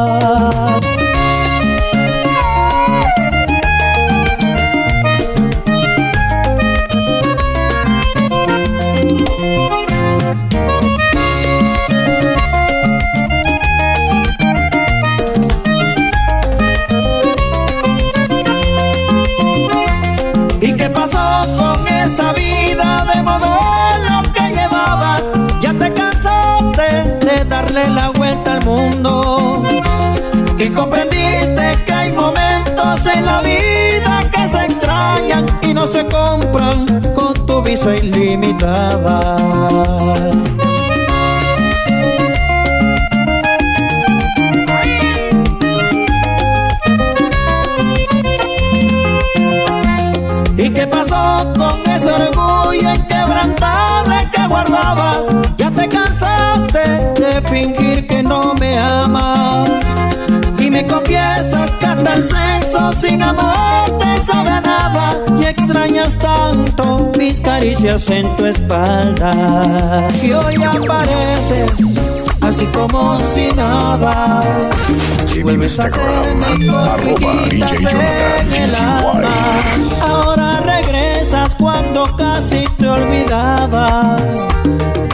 Vuelta 28.34 28.54
al 28.54 28.66
mundo. 28.66 29.64
Y 30.58 30.70
comprendiste 30.70 31.84
que 31.86 31.94
hay 31.94 32.12
momentos 32.12 33.06
en 33.06 33.26
la 33.26 33.42
vida 33.42 34.30
que 34.32 34.48
se 34.50 34.66
extrañan 34.66 35.46
y 35.62 35.74
no 35.74 35.86
se 35.86 36.06
compran 36.06 36.86
con 37.14 37.34
tu 37.46 37.62
visa 37.62 37.96
ilimitada. 37.96 39.36
¿Y 50.56 50.70
qué 50.70 50.88
pasó 50.88 51.52
con 51.58 51.94
ese 51.94 52.10
orgullo 52.10 52.94
inquebrantable 52.94 54.30
que 54.34 54.48
guardabas? 54.48 55.26
De 56.74 57.42
fingir 57.50 58.08
que 58.08 58.24
no 58.24 58.54
me 58.56 58.78
amas. 58.78 59.70
Y 60.58 60.72
me 60.72 60.86
confiesas 60.88 61.72
que 61.76 61.86
hasta 61.86 62.14
el 62.16 62.24
sexo 62.24 62.94
sin 62.94 63.22
amor 63.22 64.00
te 64.00 64.20
sabe 64.26 64.50
a 64.50 64.62
nada. 64.62 65.18
Y 65.40 65.46
extrañas 65.46 66.18
tanto 66.18 67.12
mis 67.18 67.40
caricias 67.42 68.10
en 68.10 68.36
tu 68.36 68.46
espalda. 68.46 70.08
Y 70.24 70.32
hoy 70.32 70.56
apareces 70.64 71.72
así 72.42 72.66
como 72.68 73.20
si 73.22 73.52
nada. 73.56 74.42
En 75.36 75.62
Instagram, 75.62 76.44
arroba 76.44 77.46
DJ 77.50 77.66
Jonathan. 78.72 79.26
Ahora 80.02 80.60
regresas 80.62 81.56
cuando 81.56 82.16
casi 82.16 82.66
te 82.78 82.90
olvidaba. 82.90 84.18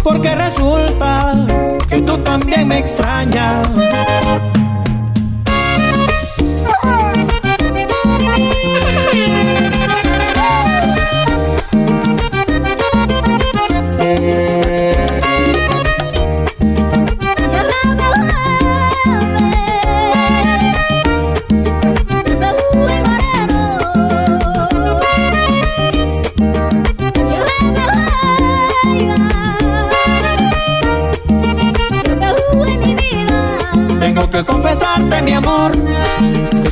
Porque 0.03 0.35
resulta 0.35 1.45
que 1.87 2.01
tú 2.01 2.17
también 2.19 2.67
me 2.67 2.79
extrañas. 2.79 3.67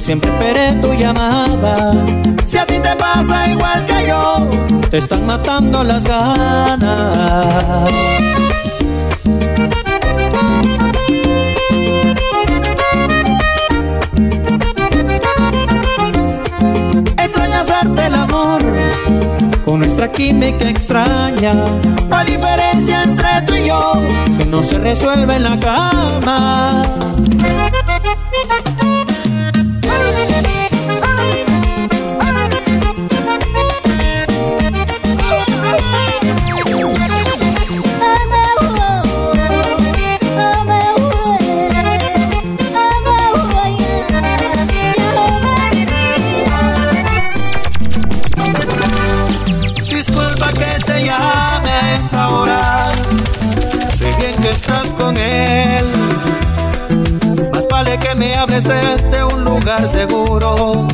Siempre 0.08 0.32
esperé 0.32 0.72
tu 0.82 0.94
llamada. 0.94 1.92
Si 2.46 2.58
a 2.58 2.66
ti 2.66 2.80
te 2.80 2.96
pasa 2.96 3.50
igual 3.50 3.86
que 3.86 4.08
yo, 4.08 4.48
te 4.90 5.00
están 5.00 5.26
matando 5.26 5.84
las 5.84 6.06
ganas. 6.06 7.90
Extraña 17.18 17.60
hacerte 17.60 18.06
el 18.06 18.16
amor 18.16 18.62
con 19.66 19.80
nuestra 19.82 20.10
química 20.10 20.70
extraña. 20.70 21.54
La 22.10 22.24
diferencia 22.24 23.04
entre 23.04 23.42
tú 23.46 23.56
y 23.56 23.68
yo 23.68 23.92
que 24.38 24.46
no 24.46 24.64
se 24.64 24.78
resuelve 24.78 25.36
en 25.36 25.44
la 25.44 25.60
cama. 25.60 26.84
seguro. 59.88 60.88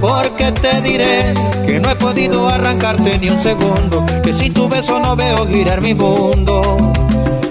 Porque 0.00 0.52
te 0.52 0.80
diré 0.82 1.34
que 1.64 1.80
no 1.80 1.90
he 1.90 1.96
podido 1.96 2.48
arrancarte 2.48 3.18
ni 3.18 3.30
un 3.30 3.38
segundo. 3.38 4.04
Que 4.22 4.32
si 4.32 4.50
tu 4.50 4.68
beso 4.68 4.98
no 4.98 5.16
veo 5.16 5.46
girar 5.46 5.80
mi 5.80 5.94
mundo. 5.94 6.92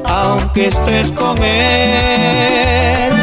Aunque 0.06 0.68
estés 0.68 1.12
con 1.12 1.38
él. 1.42 3.14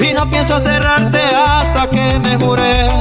Y 0.00 0.12
no 0.14 0.30
pienso 0.30 0.58
cerrarte 0.60 1.20
hasta 1.34 1.90
que 1.90 2.18
me 2.20 2.36
jures 2.36 3.00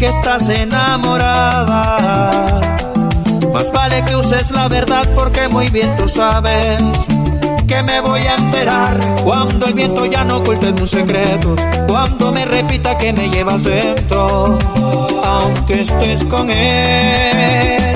que 0.00 0.06
estás 0.06 0.48
enamorada. 0.48 1.98
Más 3.52 3.70
vale 3.70 4.02
que 4.02 4.16
uses 4.16 4.50
la 4.50 4.66
verdad 4.66 5.06
porque 5.14 5.46
muy 5.50 5.68
bien 5.68 5.94
tú 5.98 6.08
sabes 6.08 6.80
que 7.68 7.82
me 7.82 8.00
voy 8.00 8.22
a 8.22 8.34
enterar 8.36 8.98
cuando 9.22 9.66
el 9.66 9.74
viento 9.74 10.06
ya 10.06 10.24
no 10.24 10.38
oculte 10.38 10.72
tus 10.72 10.88
secretos, 10.90 11.60
cuando 11.86 12.32
me 12.32 12.46
repita 12.46 12.96
que 12.96 13.12
me 13.12 13.28
llevas 13.28 13.62
dentro, 13.64 14.56
aunque 15.22 15.82
estés 15.82 16.24
con 16.24 16.50
él. 16.50 17.89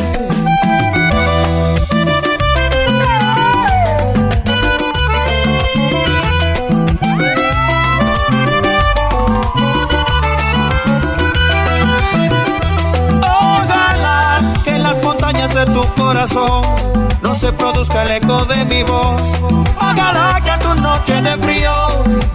No 16.34 17.32
se 17.34 17.52
produzca 17.52 18.02
el 18.02 18.22
eco 18.22 18.44
de 18.46 18.64
mi 18.64 18.82
voz. 18.82 19.34
Ojalá 19.76 20.40
que 20.42 20.50
a 20.50 20.58
tu 20.58 20.74
noche 20.74 21.22
de 21.22 21.36
frío 21.38 21.72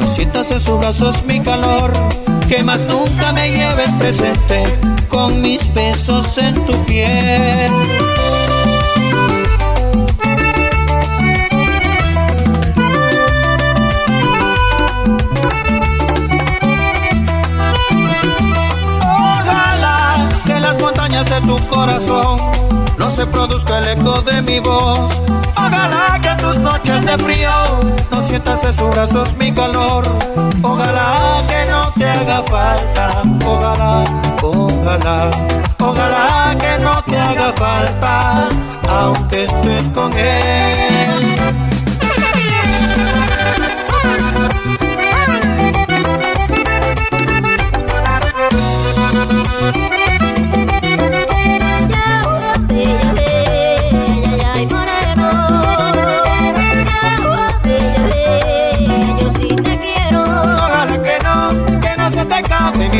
sientas 0.08 0.52
en 0.52 0.60
sus 0.62 0.80
brazos 0.80 1.24
mi 1.26 1.42
calor. 1.42 1.92
Que 2.48 2.64
más 2.64 2.86
nunca 2.86 3.34
me 3.34 3.52
lleves 3.52 3.92
presente 4.00 4.64
con 5.10 5.42
mis 5.42 5.74
besos 5.74 6.38
en 6.38 6.56
tu 6.66 6.86
piel. 6.86 7.72
Ojalá 19.02 20.30
que 20.46 20.60
las 20.60 20.80
montañas 20.80 21.30
de 21.30 21.42
tu 21.42 21.60
corazón 21.68 22.40
no 23.00 23.10
se 23.10 23.26
produzca 23.26 23.80
el 23.80 23.98
eco 23.98 24.22
de 24.22 24.42
mi 24.42 24.60
voz. 24.60 25.22
Ojalá 25.56 26.20
que 26.22 26.28
en 26.28 26.38
tus 26.38 26.58
noches 26.58 27.06
de 27.06 27.18
frío 27.18 27.50
no 28.12 28.22
sientas 28.22 28.64
en 28.66 28.74
sus 28.74 28.90
brazos 28.92 29.36
mi 29.38 29.52
calor. 29.54 30.06
Ojalá 30.62 31.42
que 31.48 31.72
no 31.72 31.92
te 31.98 32.06
haga 32.06 32.44
falta. 32.44 33.24
Ojalá, 33.46 34.04
ojalá, 34.44 35.32
ojalá 35.80 36.58
que 36.60 36.84
no 36.84 37.02
te 37.04 37.18
haga 37.18 37.54
falta, 37.54 38.50
aunque 38.90 39.46
estés 39.46 39.90
con 39.90 40.12
él. 40.14 41.30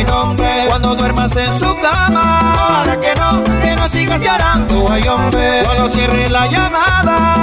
Mi 0.00 0.04
nombre 0.04 0.46
cuando 0.66 0.94
duermas 0.94 1.36
en 1.36 1.52
su 1.52 1.76
cama. 1.76 2.54
Ojalá 2.54 3.00
que 3.00 3.14
no, 3.20 3.44
que 3.62 3.76
no 3.76 3.88
sigas 3.88 4.20
llorando, 4.20 4.86
ay 4.90 5.06
hombre, 5.08 5.62
cuando 5.64 5.88
cierre 5.88 6.28
la 6.30 6.46
llamada. 6.46 7.36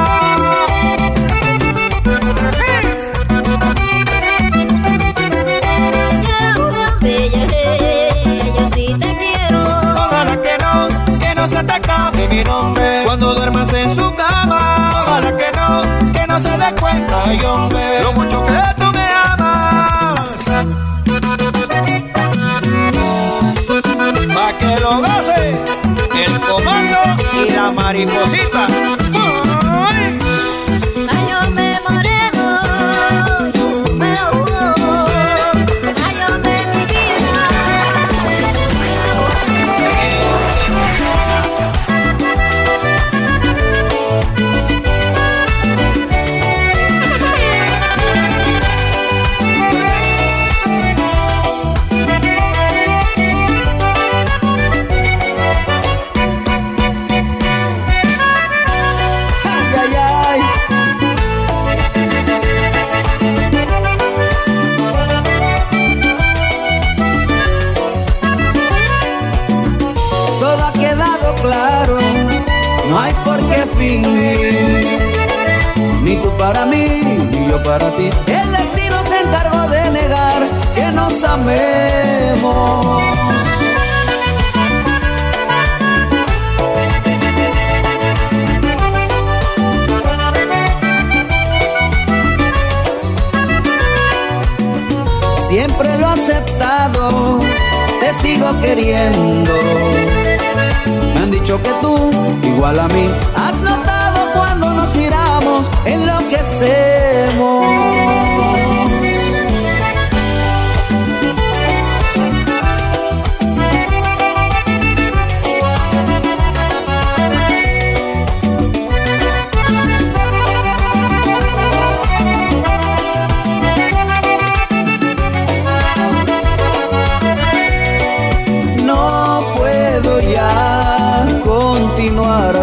Yo 8.57 8.69
sí 8.73 8.95
te 8.99 9.17
quiero. 9.21 9.61
Ojalá 9.61 10.41
que 10.41 10.57
no, 10.63 11.19
que 11.19 11.35
no 11.35 11.47
se 11.47 11.63
te 11.63 11.81
cante 11.81 12.27
mi 12.27 12.43
nombre 12.43 13.03
cuando 13.05 13.35
duermas 13.35 13.71
en 13.73 13.93
su 13.93 14.15
cama. 14.15 14.91
Ojalá 15.03 15.37
que 15.37 15.51
no, 15.55 16.11
que 16.11 16.27
no 16.27 16.39
se 16.39 16.49
dé 16.49 16.75
cuenta, 16.79 17.23
ay 17.25 17.39
hombre, 17.45 18.01
lo 18.01 18.13
mucho 18.13 18.43
que 18.45 18.76
el 26.15 26.39
comando 26.41 26.97
y 27.45 27.51
la 27.51 27.72
mariposita. 27.72 28.68
El 77.80 78.51
destino 78.51 79.03
se 79.03 79.21
encargó 79.21 79.69
de 79.69 79.91
negar 79.91 80.47
que 80.73 80.91
nos 80.93 81.23
amemos. 81.23 83.03
Siempre 95.47 95.97
lo 95.99 96.07
he 96.07 96.13
aceptado, 96.13 97.39
te 97.99 98.13
sigo 98.15 98.59
queriendo. 98.59 99.53
Me 101.13 101.21
han 101.21 101.30
dicho 101.30 101.61
que 101.61 101.69
tú, 101.84 102.11
igual 102.41 102.80
a 102.80 102.88
mí, 102.88 103.07
has 103.36 103.61
notado 103.61 104.32
cuando 104.34 104.73
nos 104.73 104.95
miramos, 104.95 105.71
enloquecemos. 105.86 107.56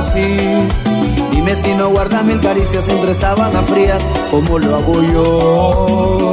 Así. 0.05 0.39
Dime 1.31 1.55
si 1.57 1.75
no 1.75 1.91
guardas 1.91 2.25
mil 2.25 2.41
caricias 2.41 2.89
entre 2.89 3.15
sábanas 3.15 3.65
frías, 3.67 4.03
como 4.31 4.59
lo 4.59 4.77
hago 4.77 5.03
yo. 5.03 6.33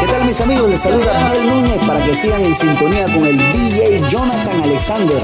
¿Qué 0.00 0.06
tal 0.06 0.24
mis 0.24 0.40
amigos? 0.40 0.70
Les 0.70 0.80
saluda 0.80 1.12
Miguel 1.24 1.48
Núñez 1.48 1.78
para 1.86 2.04
que 2.04 2.14
sigan 2.14 2.42
en 2.42 2.54
sintonía 2.54 3.04
con 3.06 3.24
el 3.24 3.36
DJ 3.36 4.02
Jonathan 4.08 4.62
Alexander. 4.62 5.22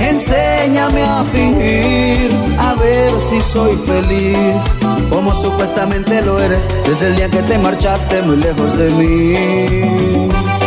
Enséñame 0.00 1.02
a 1.02 1.24
fingir, 1.32 2.30
a 2.58 2.74
ver 2.74 3.18
si 3.18 3.40
soy 3.40 3.76
feliz, 3.76 4.62
como 5.08 5.32
supuestamente 5.32 6.20
lo 6.22 6.38
eres 6.38 6.68
desde 6.86 7.06
el 7.08 7.16
día 7.16 7.30
que 7.30 7.42
te 7.42 7.58
marchaste 7.58 8.22
muy 8.22 8.36
lejos 8.36 8.76
de 8.76 8.90
mí. 8.90 10.61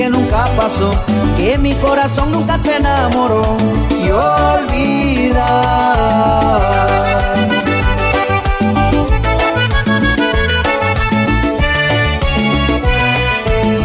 que 0.00 0.08
nunca 0.08 0.48
pasó, 0.56 0.90
que 1.36 1.58
mi 1.58 1.74
corazón 1.74 2.32
nunca 2.32 2.56
se 2.56 2.76
enamoró 2.76 3.54
y 4.02 4.08
olvidar. 4.08 5.42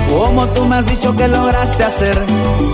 Como 0.07 0.47
tú 0.47 0.65
me 0.65 0.77
has 0.77 0.85
dicho 0.85 1.13
que 1.17 1.27
lograste 1.27 1.83
hacer, 1.83 2.17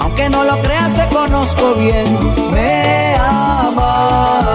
aunque 0.01 0.29
no 0.29 0.43
lo 0.43 0.61
creas 0.61 0.93
te 0.93 1.07
conozco 1.07 1.73
bien, 1.73 2.05
me 2.51 3.15
amas. 3.17 4.51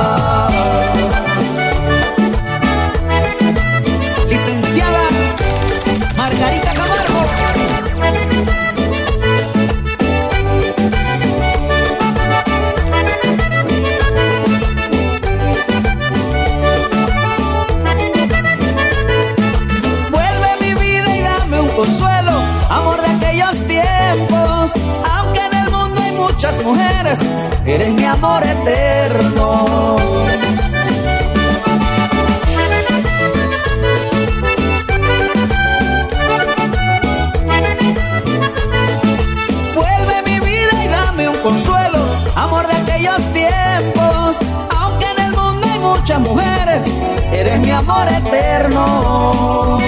Eres 27.67 27.93
mi 27.93 28.05
amor 28.05 28.43
eterno. 28.45 29.97
Vuelve 39.75 40.23
mi 40.25 40.41
vida 40.41 40.85
y 40.85 40.89
dame 40.89 41.29
un 41.29 41.39
consuelo, 41.39 41.99
amor 42.37 42.67
de 42.67 42.77
aquellos 42.77 43.21
tiempos. 43.33 44.37
Aunque 44.79 45.07
en 45.11 45.19
el 45.27 45.33
mundo 45.33 45.67
hay 45.73 45.81
muchas 45.81 46.21
mujeres, 46.21 46.87
eres 47.33 47.59
mi 47.61 47.71
amor 47.71 48.07
eterno. 48.09 49.79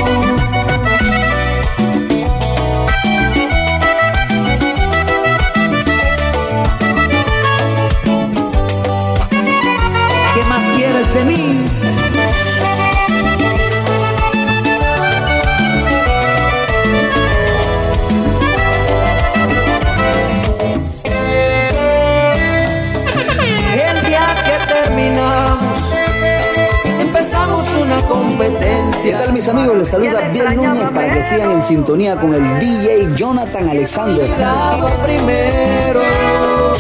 De 11.19 11.25
mí? 11.25 11.65
El 23.75 24.07
día 24.07 24.35
que 24.45 24.75
terminamos, 24.75 25.79
empezamos 27.01 27.67
una 27.83 27.97
¿Qué 27.97 28.07
competencia. 28.07 29.19
tal 29.19 29.33
mis 29.33 29.49
amigos? 29.49 29.79
Les 29.79 29.89
saluda 29.89 30.21
Biel 30.33 30.57
Núñez 30.57 30.87
para 30.95 31.13
que 31.13 31.23
sigan 31.23 31.51
en 31.53 31.63
sintonía 31.63 32.17
con 32.17 32.35
el 32.35 32.59
DJ 32.59 33.15
Jonathan 33.15 33.69
Alexander. 33.69 34.27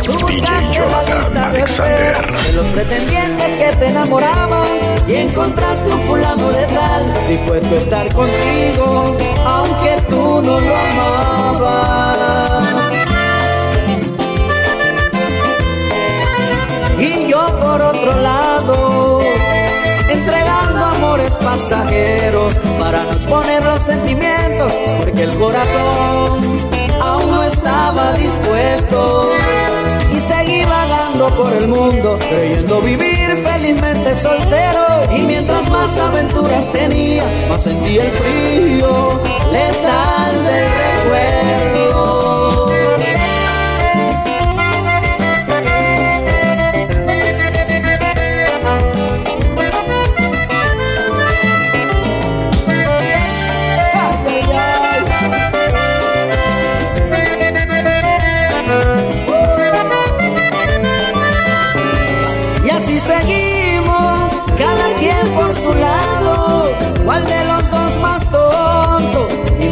Buscaste 0.07 0.72
Jonathan 0.72 1.07
De 1.59 2.52
los 2.52 2.66
pretendientes 2.68 3.56
que 3.56 3.76
te 3.78 3.88
enamoraban 3.88 4.78
y 5.09 5.16
encontraste 5.16 5.92
un 5.92 6.02
fulano 6.02 6.50
de 6.52 6.64
tal 6.66 7.28
dispuesto 7.28 7.74
a 7.74 7.78
estar 7.78 8.14
contigo, 8.14 9.16
aunque 9.44 9.96
tú 10.09 10.40
no 10.40 10.61
lo 10.61 10.76
amabas. 10.76 12.64
Y 16.96 17.26
yo 17.26 17.44
por 17.59 17.82
otro 17.82 18.20
lado, 18.20 19.20
entregando 20.09 20.84
amores 20.84 21.34
pasajeros 21.34 22.54
para 22.78 23.02
no 23.02 23.11
exponer 23.14 23.64
los 23.64 23.82
sentimientos, 23.82 24.72
porque 24.96 25.24
el 25.24 25.36
corazón 25.36 26.68
aún 27.00 27.30
no 27.32 27.42
estaba 27.42 28.12
dispuesto. 28.12 29.32
Seguí 30.29 30.62
vagando 30.64 31.31
por 31.37 31.53
el 31.53 31.68
mundo, 31.68 32.18
creyendo 32.29 32.81
vivir 32.83 33.31
felizmente 33.43 34.14
soltero. 34.14 34.87
Y 35.16 35.22
mientras 35.22 35.68
más 35.70 35.97
aventuras 35.99 36.70
tenía, 36.72 37.24
más 37.49 37.62
sentía 37.62 38.05
el 38.05 38.11
frío 38.12 39.20
letal 39.51 40.45
del 40.45 40.66
recuerdo. 40.85 42.17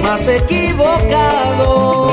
Más 0.07 0.29
equivocado? 0.29 2.13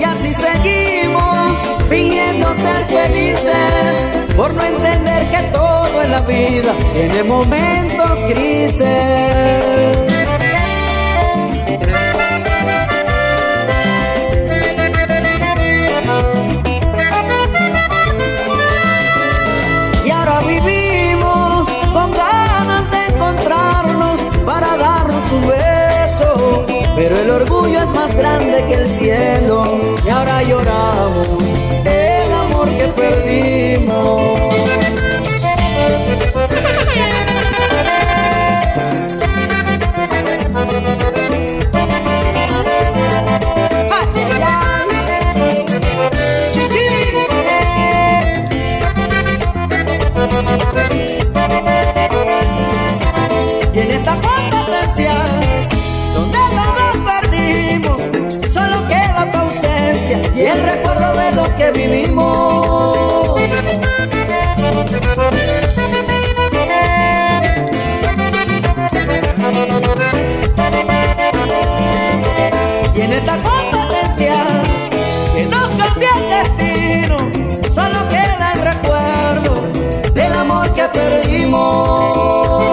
Y 0.00 0.04
así 0.04 0.32
seguimos, 0.32 1.56
fingiendo 1.88 2.54
ser 2.54 2.86
felices, 2.86 4.36
por 4.36 4.54
no 4.54 4.62
entender 4.62 5.28
que 5.30 5.42
todo 5.52 6.02
en 6.02 6.10
la 6.12 6.20
vida 6.20 6.72
tiene 6.94 7.24
momentos 7.24 8.22
grises. 8.28 10.19
Pero 27.02 27.18
el 27.18 27.30
orgullo 27.30 27.82
es 27.82 27.88
más 27.92 28.14
grande 28.14 28.62
que 28.68 28.74
el 28.74 28.86
cielo. 28.86 29.80
Y 30.04 30.08
ahora 30.10 30.42
lloramos 30.42 31.28
el 31.86 32.30
amor 32.30 32.68
que 32.68 32.88
perdimos. 32.88 34.38
Que 61.60 61.70
vivimos. 61.72 63.38
Y 72.94 73.00
en 73.02 73.12
esta 73.12 73.36
competencia 73.42 74.36
que 75.34 75.44
nos 75.46 75.68
cambia 75.76 76.10
el 76.16 76.28
destino, 76.30 77.18
solo 77.70 78.08
queda 78.08 78.52
el 78.54 78.60
recuerdo 78.62 79.54
del 80.14 80.32
amor 80.32 80.72
que 80.72 80.84
perdimos. 80.88 82.70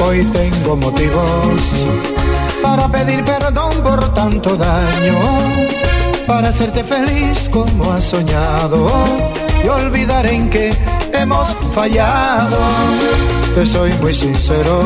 Hoy 0.01 0.24
tengo 0.24 0.76
motivos 0.76 1.61
para 2.62 2.89
pedir 2.89 3.24
perdón 3.24 3.70
por 3.82 4.14
tanto 4.14 4.57
daño, 4.57 5.18
para 6.26 6.49
hacerte 6.49 6.84
feliz 6.84 7.49
como 7.51 7.93
has 7.93 8.05
soñado 8.05 8.86
y 9.64 9.68
olvidar 9.68 10.26
en 10.26 10.49
que 10.49 10.70
hemos 11.12 11.49
fallado 11.74 12.59
te 13.59 13.66
soy 13.66 13.92
muy 14.00 14.14
sincero. 14.14 14.80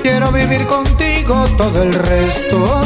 Quiero 0.00 0.30
vivir 0.30 0.66
contigo 0.66 1.44
todo 1.58 1.82
el 1.82 1.92
resto 1.92 2.80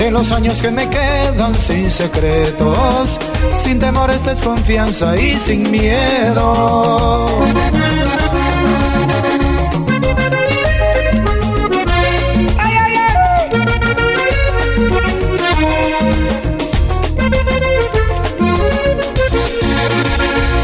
de 0.00 0.10
los 0.10 0.32
años 0.32 0.60
que 0.60 0.70
me 0.72 0.88
quedan 0.90 1.54
sin 1.54 1.88
secretos, 1.90 3.18
sin 3.62 3.78
temores, 3.78 4.24
desconfianza 4.24 5.16
y 5.16 5.38
sin 5.38 5.70
miedo. 5.70 6.52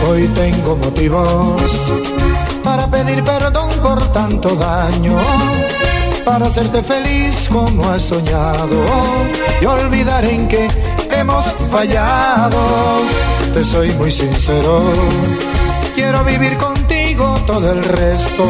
Hoy 0.09 0.29
tengo 0.35 0.77
motivos 0.77 2.16
para 2.77 2.91
pedir 2.91 3.25
perdón 3.25 3.71
por 3.83 4.07
tanto 4.13 4.55
daño, 4.55 5.17
para 6.27 6.47
hacerte 6.47 6.83
feliz 6.83 7.49
como 7.51 7.89
has 7.89 8.03
soñado 8.03 8.85
y 9.63 9.65
olvidar 9.65 10.27
en 10.27 10.47
que 10.47 10.69
hemos 11.11 11.47
fallado. 11.71 12.59
Te 13.55 13.65
soy 13.65 13.93
muy 13.93 14.11
sincero, 14.11 14.83
quiero 15.95 16.23
vivir 16.25 16.59
contigo 16.59 17.35
todo 17.47 17.73
el 17.73 17.83
resto 17.83 18.45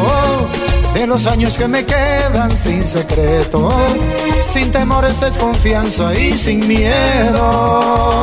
de 0.93 1.07
los 1.07 1.25
años 1.25 1.57
que 1.57 1.69
me 1.69 1.85
quedan 1.85 2.51
sin 2.57 2.85
secreto, 2.85 3.69
sin 4.53 4.73
temores, 4.73 5.21
desconfianza 5.21 6.13
y 6.13 6.37
sin 6.37 6.67
miedo. 6.67 8.17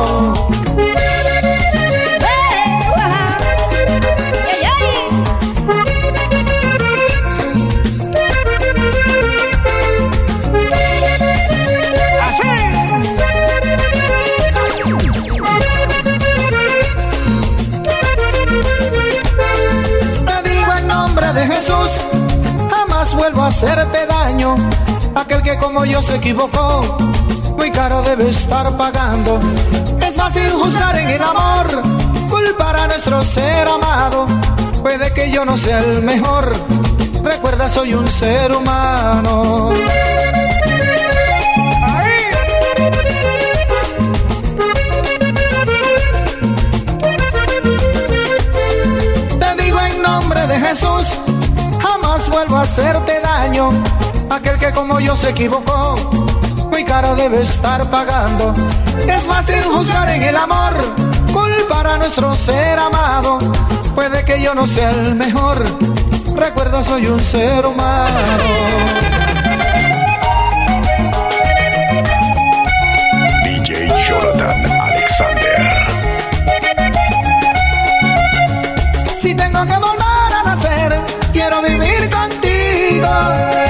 Como 25.65 25.83
yo 25.83 25.99
se 25.99 26.15
equivocó, 26.17 26.97
muy 27.57 27.71
caro 27.71 28.03
debe 28.03 28.29
estar 28.29 28.77
pagando. 28.77 29.39
Es 29.99 30.15
fácil 30.15 30.47
juzgar 30.51 30.95
en 30.95 31.09
el 31.09 31.23
amor, 31.23 31.81
culpar 32.29 32.77
a 32.77 32.85
nuestro 32.85 33.23
ser 33.23 33.67
amado. 33.67 34.27
Puede 34.83 35.11
que 35.11 35.31
yo 35.31 35.43
no 35.43 35.57
sea 35.57 35.79
el 35.79 36.03
mejor, 36.03 36.53
recuerda 37.23 37.67
soy 37.67 37.95
un 37.95 38.07
ser 38.07 38.51
humano. 38.51 39.71
Te 49.39 49.63
digo 49.63 49.79
en 49.79 50.01
nombre 50.03 50.45
de 50.45 50.59
Jesús, 50.59 51.07
jamás 51.81 52.29
vuelvo 52.29 52.57
a 52.57 52.61
hacerte 52.61 53.19
daño. 53.19 53.71
Aquel 54.29 54.59
que 54.59 54.71
como 54.71 54.99
yo 54.99 55.15
se 55.15 55.29
equivocó, 55.29 55.95
muy 56.69 56.83
caro 56.83 57.15
debe 57.15 57.41
estar 57.41 57.89
pagando. 57.89 58.53
Es 59.07 59.23
fácil 59.23 59.63
juzgar 59.63 60.09
en 60.09 60.23
el 60.23 60.35
amor, 60.35 60.73
culpar 61.31 61.87
a 61.87 61.97
nuestro 61.97 62.35
ser 62.35 62.79
amado. 62.79 63.39
Puede 63.93 64.25
que 64.25 64.41
yo 64.41 64.53
no 64.53 64.65
sea 64.67 64.91
el 64.91 65.15
mejor, 65.15 65.57
recuerda 66.35 66.83
soy 66.83 67.07
un 67.07 67.19
ser 67.19 67.65
humano. 67.65 68.19
DJ 73.43 73.87
Jonathan 73.87 74.71
Alexander. 74.81 75.95
Si 79.21 79.33
tengo 79.33 79.65
que 79.65 79.77
volver 79.77 80.33
a 80.33 80.43
nacer, 80.43 80.99
quiero 81.31 81.61
vivir 81.61 82.09
contigo. 82.09 83.64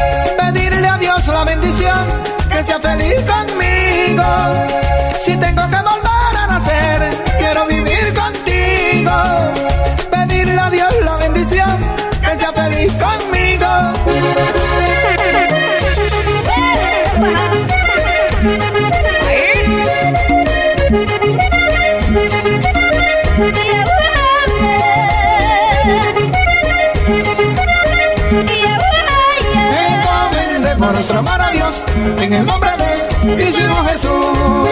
Sea 2.65 2.79
feliz 2.79 3.25
conmigo. 3.25 4.23
Si 5.23 5.37
tengo 5.37 5.61
que 5.69 5.77
volver 5.89 6.35
a 6.37 6.47
nacer, 6.47 7.23
quiero 7.37 7.65
vivir 7.67 8.13
contigo. 8.13 9.11
Pedirle 10.09 10.59
a 10.59 10.69
Dios 10.69 10.93
la 11.03 11.17
bendición, 11.17 11.77
que 12.21 12.35
sea 12.37 12.51
feliz 12.53 12.93
conmigo. 12.93 13.67
Encomendemos 29.87 30.93
nuestro 30.93 31.19
amor 31.19 31.44
en 31.95 32.33
el 32.33 32.45
nombre 32.45 32.69
de 32.77 33.43
Hicimos 33.43 33.91
Jesús. 33.91 34.69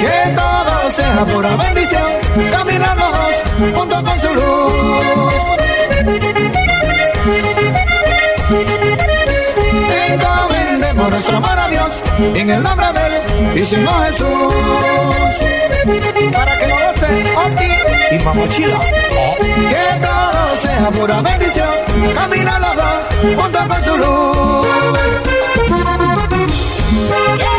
Que 0.00 0.34
todo 0.34 0.90
sea 0.90 1.26
pura 1.26 1.56
bendición, 1.56 2.10
dos 2.50 3.74
junto 3.74 4.02
con 4.04 4.20
su 4.20 4.34
luz. 4.34 4.72
Encomendemos 10.08 11.10
nuestro 11.10 11.36
amor 11.36 11.58
a 11.58 11.68
Dios 11.68 11.92
en 12.34 12.50
el 12.50 12.62
nombre 12.62 12.86
de 12.92 13.60
Hicimos 13.60 14.06
Jesús. 14.06 14.54
Para 16.32 16.58
que 16.58 16.66
lo 16.68 16.76
goce 16.76 17.06
Oti 17.36 18.14
y 18.14 18.24
Mamochila. 18.24 18.80
Que 18.80 20.00
todo 20.02 20.35
sea 20.56 20.90
pura 20.90 21.20
bendición, 21.20 21.68
caminar 22.14 22.60
los 22.60 22.76
dos 22.76 23.08
junto 23.36 23.58
con 23.68 23.82
su 23.82 23.96
luz. 23.98 24.66
DJ 27.08 27.55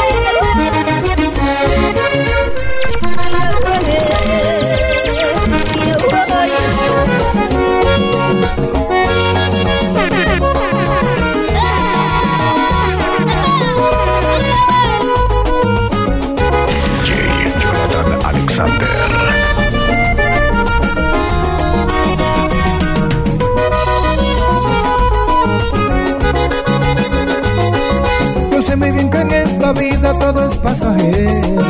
pasajero. 30.68 31.61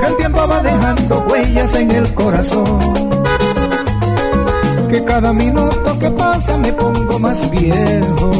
Que 0.00 0.06
el 0.06 0.16
tiempo 0.16 0.48
va 0.48 0.60
dejando 0.62 1.20
huellas 1.28 1.74
en 1.74 1.90
el 1.92 2.14
corazón. 2.14 3.10
Que 4.88 5.04
cada 5.04 5.32
minuto 5.32 5.98
que 6.00 6.10
pasa 6.10 6.56
me 6.58 6.72
pongo 6.72 7.18
más 7.20 7.50
viejo. 7.50 8.30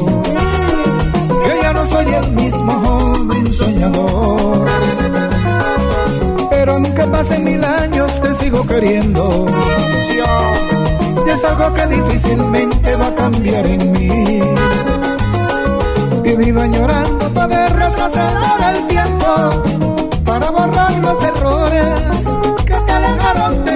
Que 1.44 1.52
ya 1.62 1.72
no 1.72 1.86
soy 1.86 2.06
el 2.20 2.32
mismo 2.32 2.72
joven 2.84 3.52
soñador. 3.52 4.68
Pero 6.50 6.72
aunque 6.72 7.02
pasen 7.14 7.44
mil 7.44 7.64
años 7.64 8.20
te 8.20 8.34
sigo 8.34 8.66
queriendo. 8.66 9.46
Y 11.26 11.30
es 11.30 11.44
algo 11.44 11.74
que 11.74 11.86
difícilmente 11.86 12.96
va 12.96 13.06
a 13.06 13.14
cambiar 13.14 13.66
en 13.66 13.92
mí 13.92 14.42
que 16.30 16.36
viva 16.36 16.64
llorando 16.68 17.28
para 17.34 17.66
retroceder 17.66 18.76
el 18.76 18.86
tiempo, 18.86 19.62
para 20.24 20.50
borrar 20.50 20.92
los 20.98 21.24
errores 21.24 22.26
que 22.66 22.74
te 22.86 22.92
alejaron 22.92 23.64
de 23.64 23.69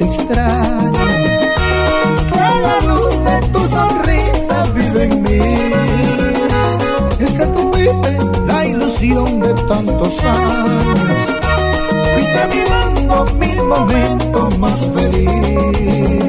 te 0.00 0.06
extraño. 0.06 0.92
Que 2.32 2.46
la 2.64 2.76
luz 2.88 3.24
de 3.24 3.36
tu 3.52 3.60
sonrisa 3.68 4.64
vive 4.74 5.02
en 5.04 5.22
mí. 5.22 5.40
Es 7.24 7.30
que 7.38 7.46
tú 7.46 7.72
fuiste 7.72 8.18
la 8.46 8.66
ilusión 8.66 9.40
de 9.40 9.54
tantos 9.54 10.24
años. 10.24 11.06
Fuiste 12.14 12.38
animando 12.48 13.26
mi 13.38 13.54
momento 13.56 14.50
más 14.58 14.78
feliz. 14.94 16.19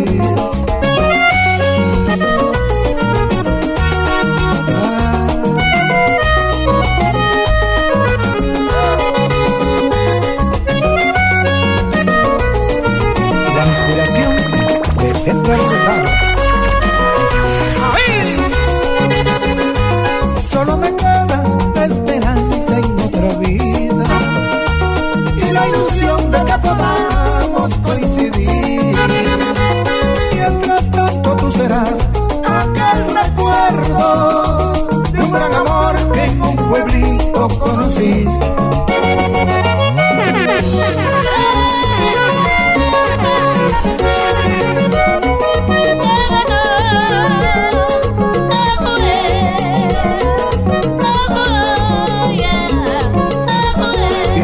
Y 37.42 37.44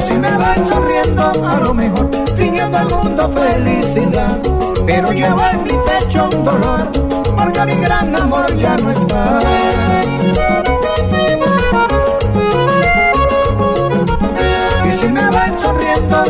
si 0.01 0.17
me 0.17 0.31
ven 0.31 0.65
sonriendo, 0.67 1.23
a 1.23 1.59
lo 1.59 1.75
mejor 1.75 2.09
fingiendo 2.35 2.79
al 2.79 2.89
mundo 2.89 3.29
felicidad. 3.29 4.39
Pero 4.87 5.11
llevo 5.11 5.39
en 5.51 5.63
mi 5.63 5.73
pecho 5.85 6.27
un 6.35 6.43
dolor, 6.43 6.89
porque 7.35 7.65
mi 7.65 7.75
gran 7.75 8.15
amor 8.15 8.57
ya 8.57 8.75
no 8.77 8.89
está. 8.89 9.37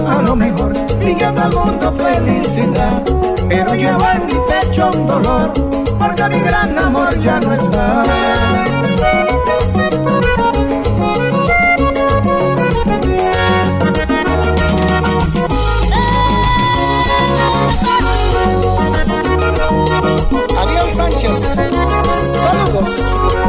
A 0.09 0.21
lo 0.21 0.35
mejor 0.35 0.73
fingiendo 0.99 1.41
al 1.41 1.53
mundo 1.53 1.91
felicidad. 1.93 3.03
Pero 3.47 3.75
llevo 3.75 4.05
en 4.13 4.25
mi 4.25 4.33
pecho 4.47 4.89
un 4.93 5.07
dolor, 5.07 5.53
porque 5.99 6.23
mi 6.29 6.39
gran 6.41 6.77
amor 6.77 7.19
ya 7.19 7.39
no 7.39 7.53
está. 7.53 8.03
Ariel 20.57 20.95
Sánchez, 20.95 21.39
saludos. 22.41 23.46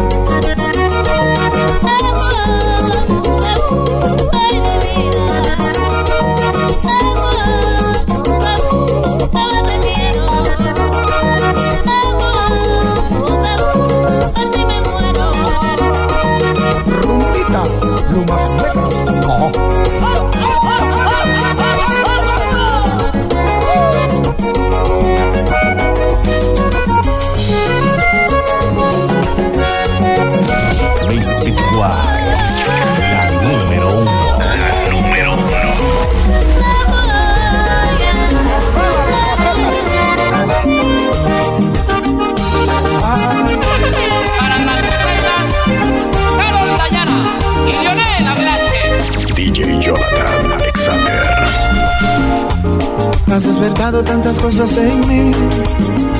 Has 53.38 53.44
despertado 53.44 54.02
tantas 54.02 54.36
cosas 54.40 54.76
en 54.78 54.98
mí 55.06 55.32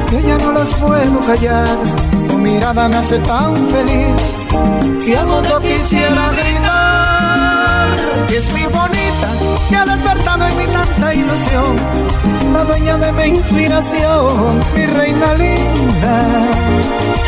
que 0.09 0.23
ya 0.23 0.39
no 0.39 0.53
las 0.53 0.73
puedo 0.75 1.19
callar. 1.27 1.67
Tu 2.29 2.39
mirada 2.39 2.89
me 2.89 2.95
hace 2.95 3.19
tan 3.19 3.57
feliz 3.67 4.37
que 5.05 5.17
al 5.17 5.27
mundo 5.27 5.61
quisiera 5.61 6.31
gritar. 6.31 7.89
Es 8.31 8.55
mi 8.55 8.63
bonita 8.67 9.29
que 9.69 9.77
ha 9.77 9.85
despertado 9.85 10.47
en 10.47 10.57
mí 10.59 10.67
tanta 10.67 11.13
ilusión. 11.13 11.77
La 12.53 12.65
dueña 12.65 12.99
de 12.99 13.13
mi 13.13 13.25
inspiración, 13.25 14.61
mi 14.77 14.87
reina 14.87 15.35
linda. 15.35 16.23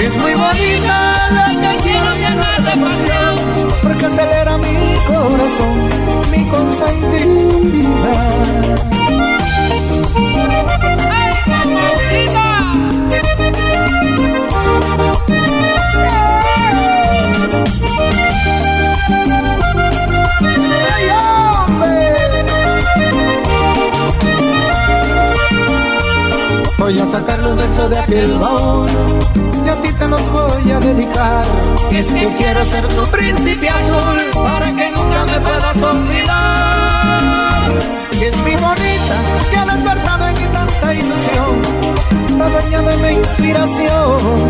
Es 0.00 0.16
muy 0.18 0.34
bonita 0.34 1.28
la 1.32 1.48
que 1.62 1.76
quiero 1.82 2.14
llenar 2.14 2.62
de 2.62 2.74
pasión 2.80 3.34
porque 3.82 4.06
acelera 4.06 4.56
mi 4.56 4.76
corazón, 5.08 5.88
mi 6.30 6.46
consentida. 6.46 8.20
Voy 26.80 26.98
a 26.98 27.06
sacar 27.06 27.38
los 27.38 27.54
versos 27.54 27.90
de 27.90 27.98
aquel 27.98 28.38
baúl 28.38 28.90
y 29.64 29.68
a 29.68 29.74
ti 29.80 29.92
te 29.92 30.08
los 30.08 30.28
voy 30.32 30.72
a 30.72 30.80
dedicar. 30.80 31.46
Es 31.92 32.08
que 32.08 32.34
quiero 32.36 32.64
ser 32.64 32.88
tu 32.88 33.04
príncipe 33.04 33.68
azul 33.68 34.42
para 34.42 34.74
que 34.74 34.90
nunca 34.90 35.24
me 35.26 35.40
puedas 35.40 35.76
olvidar. 35.82 37.70
Es 38.20 38.36
mi 38.38 38.56
bonita 38.56 39.16
que 39.52 39.56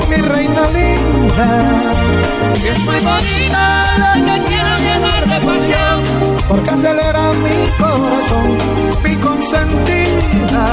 mi 0.08 0.16
reina 0.16 0.68
linda. 0.68 1.48
Es 2.54 2.78
muy 2.84 3.00
bonita 3.00 3.98
la 3.98 4.14
que 4.14 4.44
quiero 4.44 4.78
llenar 4.78 5.26
de 5.28 5.46
pasión 5.46 6.04
porque 6.48 6.70
acelera 6.70 7.32
mi 7.32 7.70
corazón, 7.78 8.58
mi 9.02 9.16
consentida. 9.16 10.66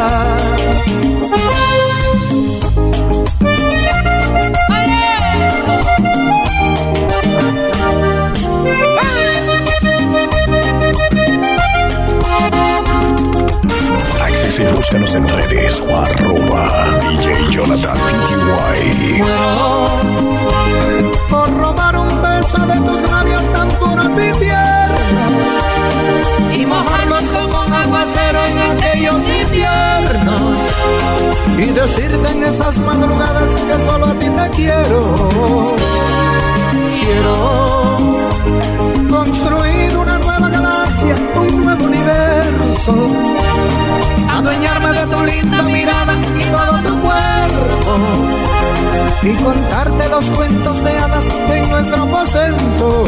Y 14.60 14.66
búscanos 14.74 15.14
en 15.14 15.28
redes 15.28 15.80
arroba 15.82 16.88
DJ 17.10 17.52
Jonathan 17.52 17.96
PTY. 17.96 19.22
Por 21.30 21.58
robar 21.58 21.98
un 21.98 22.22
beso 22.22 22.58
de 22.66 22.80
tus 22.80 23.12
labios 23.12 23.44
tan 23.54 23.70
puros 23.70 24.10
y 24.16 24.32
tiernos 24.40 25.32
y 26.56 26.66
mojarlos 26.66 27.24
como 27.26 27.66
un 27.66 27.74
aguacero 27.74 28.40
en 28.46 28.58
aquellos 28.58 29.22
inviernos 29.44 30.60
y 31.58 31.66
decirte 31.72 32.32
en 32.32 32.44
esas 32.44 32.80
madrugadas 32.80 33.56
que 33.58 33.78
solo 33.86 34.08
a 34.08 34.14
ti 34.16 34.28
te 34.28 34.50
quiero. 34.56 35.76
Quiero 37.00 38.16
construir 39.08 39.98
una 39.98 40.18
nueva 40.18 40.50
galaxia, 40.50 40.77
un 41.04 41.64
nuevo 41.64 41.86
universo. 41.86 42.94
Adueñarme 44.30 44.92
de 44.94 45.06
tu 45.06 45.24
linda 45.26 45.64
mirada 45.64 46.16
y 46.40 46.44
todo 46.46 46.82
tu 46.84 47.00
cuerpo. 47.02 47.98
Y 49.24 49.36
contarte 49.44 50.10
los 50.10 50.30
cuentos 50.32 50.84
de 50.84 50.98
hadas 50.98 51.26
en 51.50 51.70
nuestro 51.70 52.04
aposento. 52.04 53.06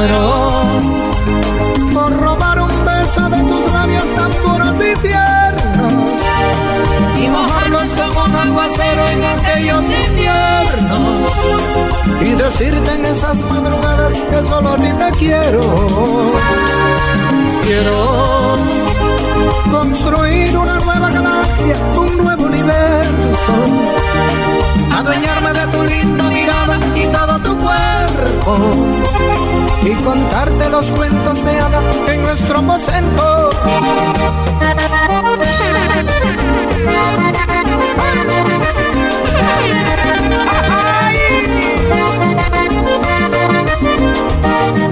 Muero. 0.00 0.80
Por 1.92 2.10
robar 2.16 2.58
un 2.58 2.84
beso 2.86 3.28
de 3.28 3.42
tus 3.42 3.72
labios 3.72 4.14
tan 4.14 4.30
puros 4.42 4.74
y 4.76 4.94
tiernos. 5.06 6.10
Y 7.22 7.28
mojarlos 7.28 7.88
como 7.98 8.24
un 8.24 8.34
aguacero 8.34 9.08
en 9.08 9.24
aquellos 9.24 9.84
inviernos. 10.08 11.18
Y 12.22 12.30
decirte 12.32 12.94
en 12.94 13.04
esas 13.04 13.44
madrugadas 13.44 14.14
que 14.14 14.42
solo 14.42 14.70
a 14.70 14.78
ti 14.78 14.90
te 14.90 15.10
quiero. 15.18 15.60
Quiero 17.62 18.56
construir 19.70 20.56
una 20.56 20.78
nueva 20.78 21.10
galaxia, 21.10 21.76
un 21.94 22.16
nuevo 22.16 22.44
universo, 22.44 23.52
adueñarme 24.98 25.52
de 25.52 25.66
tu 25.66 25.79
y 29.82 29.94
contarte 30.04 30.70
los 30.70 30.86
cuentos 30.86 31.44
de 31.44 31.58
hadas 31.58 31.96
en 32.08 32.22
nuestro 32.22 32.58
aposento. 32.58 33.50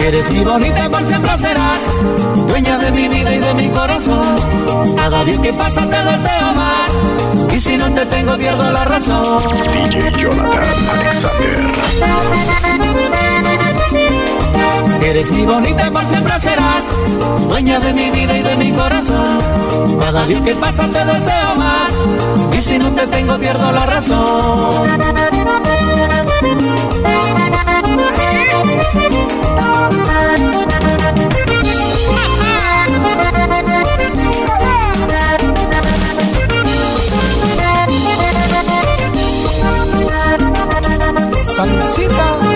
Eres 0.00 0.30
mi 0.30 0.44
bonita, 0.44 0.88
por 0.88 1.06
siempre 1.06 1.38
serás 1.38 1.82
dueña 2.46 2.78
de 2.78 2.90
mi 2.90 3.08
vida 3.08 3.34
y 3.34 3.40
de 3.40 3.54
mi 3.54 3.68
corazón. 3.68 4.36
Cada 4.96 5.24
día 5.24 5.40
que 5.40 5.52
pasa 5.52 5.82
te 5.82 5.96
deseo 5.96 6.52
más 6.54 7.54
y 7.54 7.60
si 7.60 7.76
no 7.76 7.92
te 7.92 8.06
tengo 8.06 8.36
pierdo 8.36 8.70
la 8.70 8.84
razón. 8.84 9.42
DJ 9.90 10.12
Jonathan 10.12 10.64
Alexander. 10.98 11.68
Eres 15.02 15.30
mi 15.30 15.44
bonita, 15.44 15.90
por 15.90 16.06
siempre 16.06 16.40
serás 16.40 16.84
dueña 17.46 17.80
de 17.80 17.92
mi 17.92 18.10
vida 18.10 18.36
y 18.38 18.42
de 18.42 18.56
mi 18.56 18.72
corazón. 18.72 19.38
Cada 20.00 20.26
día 20.26 20.42
que 20.42 20.54
pasa 20.54 20.88
te 20.88 21.04
deseo 21.04 21.54
más 21.56 22.56
y 22.56 22.62
si 22.62 22.78
no 22.78 22.90
te 22.92 23.06
tengo 23.06 23.38
pierdo 23.38 23.72
la 23.72 23.86
razón. 23.86 24.88
Salsita. 41.56 42.47